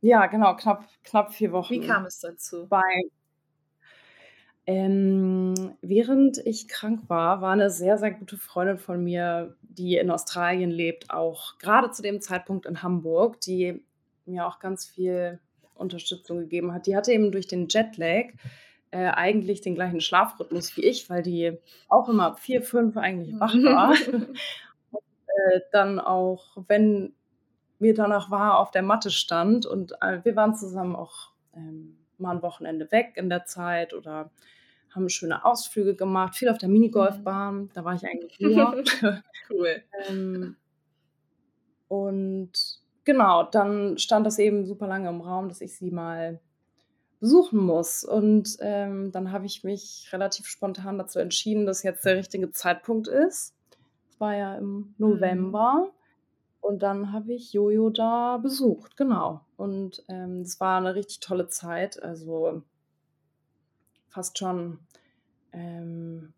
[0.00, 2.70] ja, genau, knapp, knapp vier Wie Wochen kam es dazu?
[2.70, 2.82] bei
[4.66, 10.10] Ähm, während ich krank war, war eine sehr, sehr gute Freundin von mir, die in
[10.10, 13.82] Australien lebt, auch gerade zu dem Zeitpunkt in Hamburg, die
[14.24, 15.38] mir auch ganz viel
[15.74, 16.86] Unterstützung gegeben hat.
[16.86, 18.32] Die hatte eben durch den Jetlag
[18.90, 21.58] äh, eigentlich den gleichen Schlafrhythmus wie ich, weil die
[21.88, 23.94] auch immer ab 4, 5 eigentlich wach war.
[25.26, 27.12] Äh, dann auch, wenn
[27.80, 32.36] mir danach war, auf der Matte stand und äh, wir waren zusammen auch ähm, mal
[32.36, 34.30] ein Wochenende weg in der Zeit oder
[34.94, 38.82] haben schöne Ausflüge gemacht, viel auf der Minigolfbahn, da war ich eigentlich nur.
[39.50, 39.82] cool.
[40.08, 40.56] ähm,
[41.88, 42.52] und
[43.04, 46.40] genau, dann stand das eben super lange im Raum, dass ich sie mal
[47.20, 48.04] besuchen muss.
[48.04, 53.08] Und ähm, dann habe ich mich relativ spontan dazu entschieden, dass jetzt der richtige Zeitpunkt
[53.08, 53.54] ist.
[54.08, 55.90] Es war ja im November.
[56.60, 59.42] Und dann habe ich Jojo da besucht, genau.
[59.56, 62.62] Und ähm, es war eine richtig tolle Zeit, also
[64.14, 64.78] fast schon
[65.52, 66.32] ähm,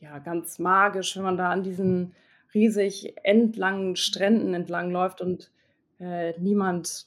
[0.00, 2.14] ja, ganz magisch, wenn man da an diesen
[2.54, 5.50] riesig endlangen Stränden entlang läuft und
[5.98, 7.06] äh, niemand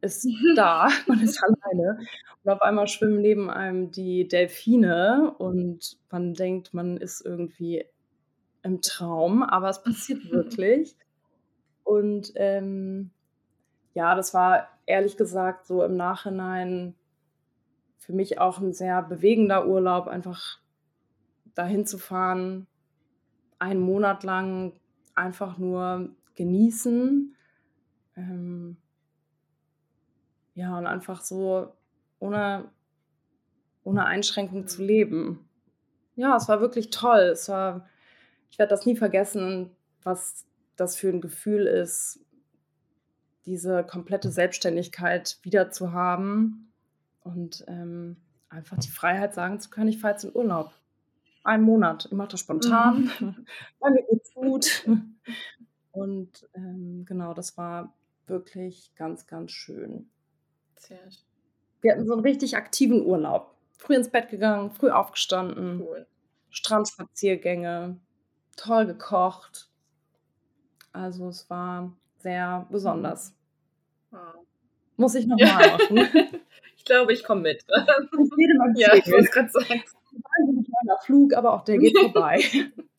[0.00, 0.26] ist
[0.56, 2.00] da, man ist alleine.
[2.42, 7.84] Und auf einmal schwimmen neben einem die Delfine und man denkt, man ist irgendwie
[8.62, 10.96] im Traum, aber es passiert wirklich.
[11.82, 13.10] Und ähm,
[13.94, 16.94] ja, das war ehrlich gesagt so im Nachhinein
[18.00, 20.58] für mich auch ein sehr bewegender Urlaub, einfach
[21.54, 22.66] dahin zu fahren,
[23.58, 24.72] einen Monat lang
[25.14, 27.36] einfach nur genießen.
[28.16, 28.78] Ähm,
[30.54, 31.74] ja, und einfach so
[32.18, 32.70] ohne,
[33.84, 35.46] ohne Einschränkung zu leben.
[36.16, 37.30] Ja, es war wirklich toll.
[37.32, 37.86] Es war,
[38.50, 40.46] ich werde das nie vergessen, was
[40.76, 42.24] das für ein Gefühl ist,
[43.44, 46.69] diese komplette Selbstständigkeit wieder zu haben
[47.22, 48.16] und ähm,
[48.48, 50.72] einfach die Freiheit sagen zu können, ich fahre jetzt in Urlaub.
[51.42, 52.06] Einen Monat.
[52.06, 53.10] Ich mache das spontan,
[53.80, 54.04] weil mir
[54.34, 54.86] gut.
[55.92, 57.94] Und ähm, genau, das war
[58.26, 60.10] wirklich ganz, ganz schön.
[60.76, 61.24] Sehr schön.
[61.80, 63.54] Wir hatten so einen richtig aktiven Urlaub.
[63.78, 66.06] Früh ins Bett gegangen, früh aufgestanden, Cool.
[66.50, 67.98] Strandspaziergänge,
[68.56, 69.70] toll gekocht.
[70.92, 73.34] Also es war sehr besonders.
[74.10, 74.44] Wow.
[74.96, 76.08] Muss ich nochmal machen.
[76.80, 77.58] Ich glaube, ich komme mit.
[77.58, 79.84] Ich jedem ja, ich wollte gerade sagen.
[80.38, 82.42] Wahnsinnig langer Flug, aber auch der geht vorbei.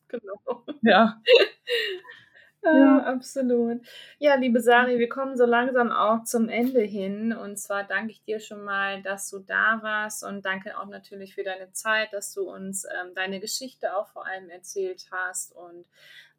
[0.06, 0.64] Genau.
[0.82, 1.20] ja.
[2.62, 2.98] Ja, Ja.
[3.02, 3.80] absolut.
[4.20, 7.32] Ja, liebe Sari, wir kommen so langsam auch zum Ende hin.
[7.32, 11.34] Und zwar danke ich dir schon mal, dass du da warst und danke auch natürlich
[11.34, 15.56] für deine Zeit, dass du uns ähm, deine Geschichte auch vor allem erzählt hast.
[15.56, 15.86] Und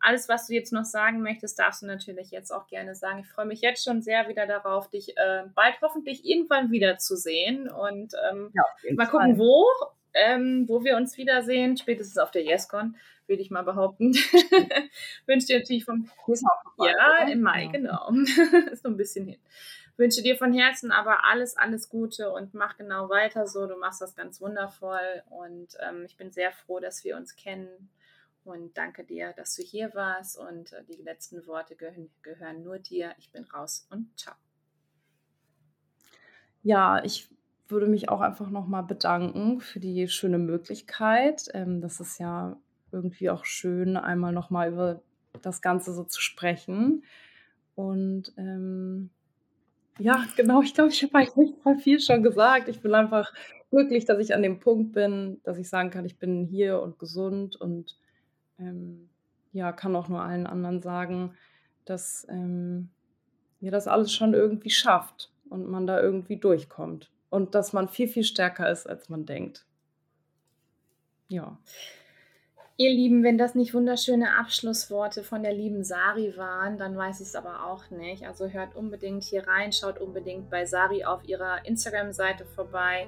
[0.03, 3.19] alles, was du jetzt noch sagen möchtest, darfst du natürlich jetzt auch gerne sagen.
[3.19, 7.69] Ich freue mich jetzt schon sehr wieder darauf, dich äh, bald hoffentlich irgendwann wiederzusehen.
[7.69, 8.63] Und ähm, ja
[8.95, 9.11] mal Fall.
[9.11, 9.65] gucken, wo.
[10.13, 12.95] ähm, wo wir uns wiedersehen, spätestens auf der YesCon,
[13.27, 14.13] würde ich mal behaupten.
[15.25, 16.09] Wünsche dir natürlich vom
[16.77, 17.71] Ja, im Mai, ja.
[17.71, 18.11] genau.
[18.71, 19.39] ist noch ein bisschen hin.
[19.95, 23.67] Wünsche dir von Herzen aber alles, alles Gute und mach genau weiter so.
[23.67, 27.89] Du machst das ganz wundervoll und ähm, ich bin sehr froh, dass wir uns kennen.
[28.45, 30.37] Und danke dir, dass du hier warst.
[30.37, 33.13] Und äh, die letzten Worte gehören, gehören nur dir.
[33.17, 34.35] Ich bin raus und ciao.
[36.61, 37.29] Ja, ich
[37.67, 41.49] würde mich auch einfach nochmal bedanken für die schöne Möglichkeit.
[41.53, 42.57] Ähm, das ist ja
[42.91, 45.01] irgendwie auch schön, einmal nochmal über
[45.41, 47.03] das Ganze so zu sprechen.
[47.75, 49.09] Und ähm,
[49.99, 52.67] ja, genau, ich glaube, ich habe eigentlich voll viel schon gesagt.
[52.67, 53.33] Ich bin einfach
[53.69, 56.99] glücklich, dass ich an dem Punkt bin, dass ich sagen kann, ich bin hier und
[56.99, 57.97] gesund und
[58.63, 59.09] ähm,
[59.51, 61.35] ja, kann auch nur allen anderen sagen,
[61.85, 62.89] dass ähm,
[63.59, 68.07] ihr das alles schon irgendwie schafft und man da irgendwie durchkommt und dass man viel,
[68.07, 69.65] viel stärker ist, als man denkt.
[71.27, 71.57] Ja.
[72.75, 77.27] Ihr Lieben, wenn das nicht wunderschöne Abschlussworte von der lieben Sari waren, dann weiß ich
[77.27, 78.25] es aber auch nicht.
[78.25, 83.05] Also hört unbedingt hier rein, schaut unbedingt bei Sari auf ihrer Instagram-Seite vorbei,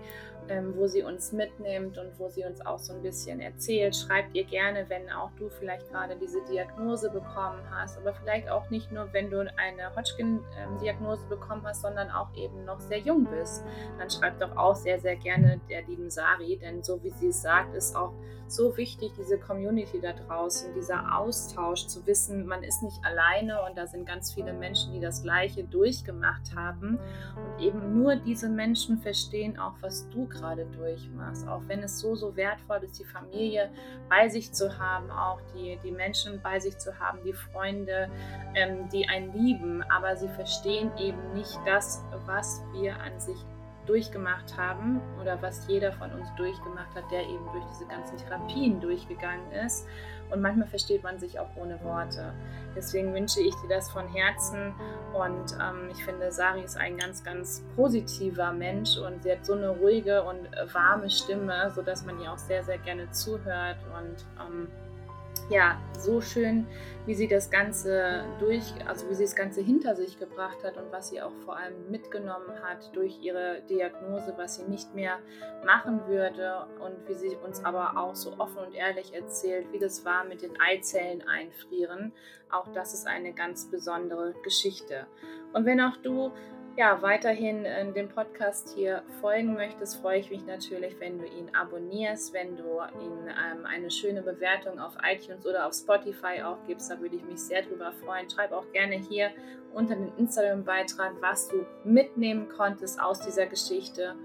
[0.49, 3.95] ähm, wo sie uns mitnimmt und wo sie uns auch so ein bisschen erzählt.
[3.95, 8.70] Schreibt ihr gerne, wenn auch du vielleicht gerade diese Diagnose bekommen hast, aber vielleicht auch
[8.70, 13.63] nicht nur, wenn du eine Hodgkin-Diagnose bekommen hast, sondern auch eben noch sehr jung bist.
[13.97, 17.41] Dann schreibt doch auch sehr, sehr gerne der lieben Sari, denn so wie sie es
[17.41, 18.13] sagt, ist auch
[18.47, 23.78] so wichtig, diese Community da draußen, dieser Austausch, zu wissen, man ist nicht alleine und
[23.78, 26.99] da sind ganz viele Menschen, die das Gleiche durchgemacht haben.
[27.36, 31.47] Und eben nur diese Menschen verstehen auch, was du gerade durchmachst.
[31.47, 33.70] Auch wenn es so, so wertvoll ist, die Familie
[34.10, 38.10] bei sich zu haben, auch die, die Menschen bei sich zu haben, die Freunde,
[38.56, 39.84] ähm, die einen lieben.
[39.84, 43.38] Aber sie verstehen eben nicht das, was wir an sich
[43.86, 48.80] durchgemacht haben oder was jeder von uns durchgemacht hat, der eben durch diese ganzen Therapien
[48.82, 49.88] durchgegangen ist.
[50.32, 52.34] Und manchmal versteht man sich auch ohne Worte.
[52.76, 54.74] Deswegen wünsche ich dir das von Herzen.
[55.14, 59.54] Und ähm, ich finde, Sari ist ein ganz, ganz positiver Mensch und sie hat so
[59.54, 63.78] eine ruhige und warme Stimme, sodass man ihr auch sehr, sehr gerne zuhört.
[63.96, 64.68] Und ähm,
[65.50, 66.68] ja, so schön,
[67.06, 70.92] wie sie das Ganze durch, also wie sie das Ganze hinter sich gebracht hat und
[70.92, 75.20] was sie auch vor allem mitgenommen hat durch ihre Diagnose, was sie nicht mehr
[75.66, 80.04] machen würde und wie sie uns aber auch so offen und ehrlich erzählt, wie das
[80.04, 82.12] war mit den Eizellen einfrieren.
[82.50, 85.06] Auch das ist eine ganz besondere Geschichte.
[85.54, 86.32] Und wenn auch du
[86.78, 91.50] ja, weiterhin in dem Podcast hier folgen möchtest, freue ich mich natürlich, wenn du ihn
[91.54, 96.92] abonnierst, wenn du ihm ähm, eine schöne Bewertung auf iTunes oder auf Spotify auch gibst.
[96.92, 98.30] Da würde ich mich sehr drüber freuen.
[98.30, 99.32] Schreib auch gerne hier
[99.74, 104.16] unter den Instagram-Beitrag, was du mitnehmen konntest aus dieser Geschichte.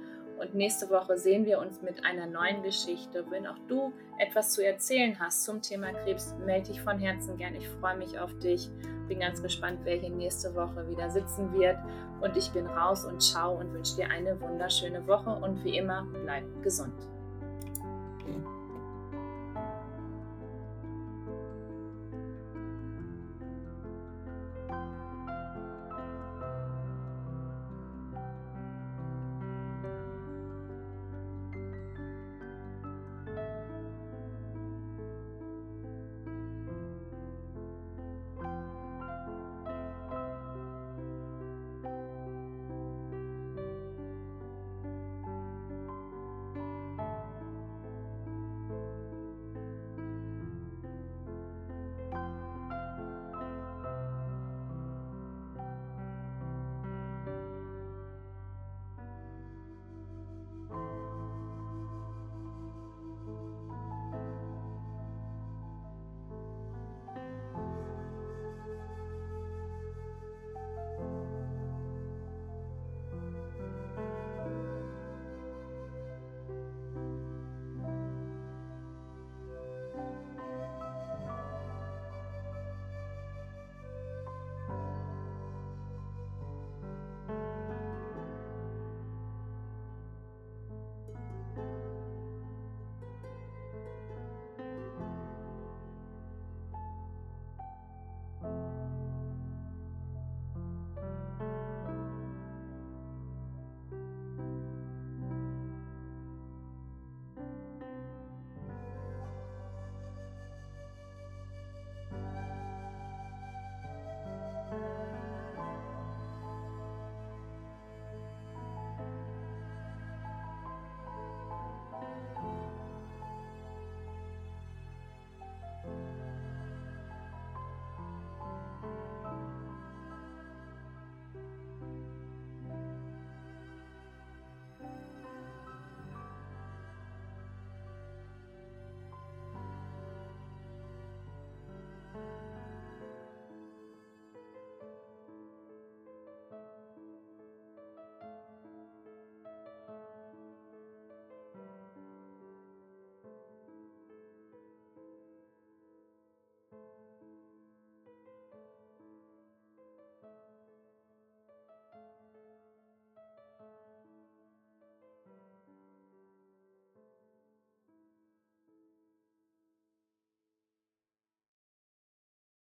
[0.41, 3.26] Und nächste Woche sehen wir uns mit einer neuen Geschichte.
[3.28, 7.55] Wenn auch du etwas zu erzählen hast zum Thema Krebs, melde dich von Herzen gern.
[7.55, 8.70] Ich freue mich auf dich.
[9.07, 11.76] Bin ganz gespannt, wer hier nächste Woche wieder sitzen wird.
[12.22, 15.30] Und ich bin raus und ciao und wünsche dir eine wunderschöne Woche.
[15.30, 16.95] Und wie immer, bleib gesund.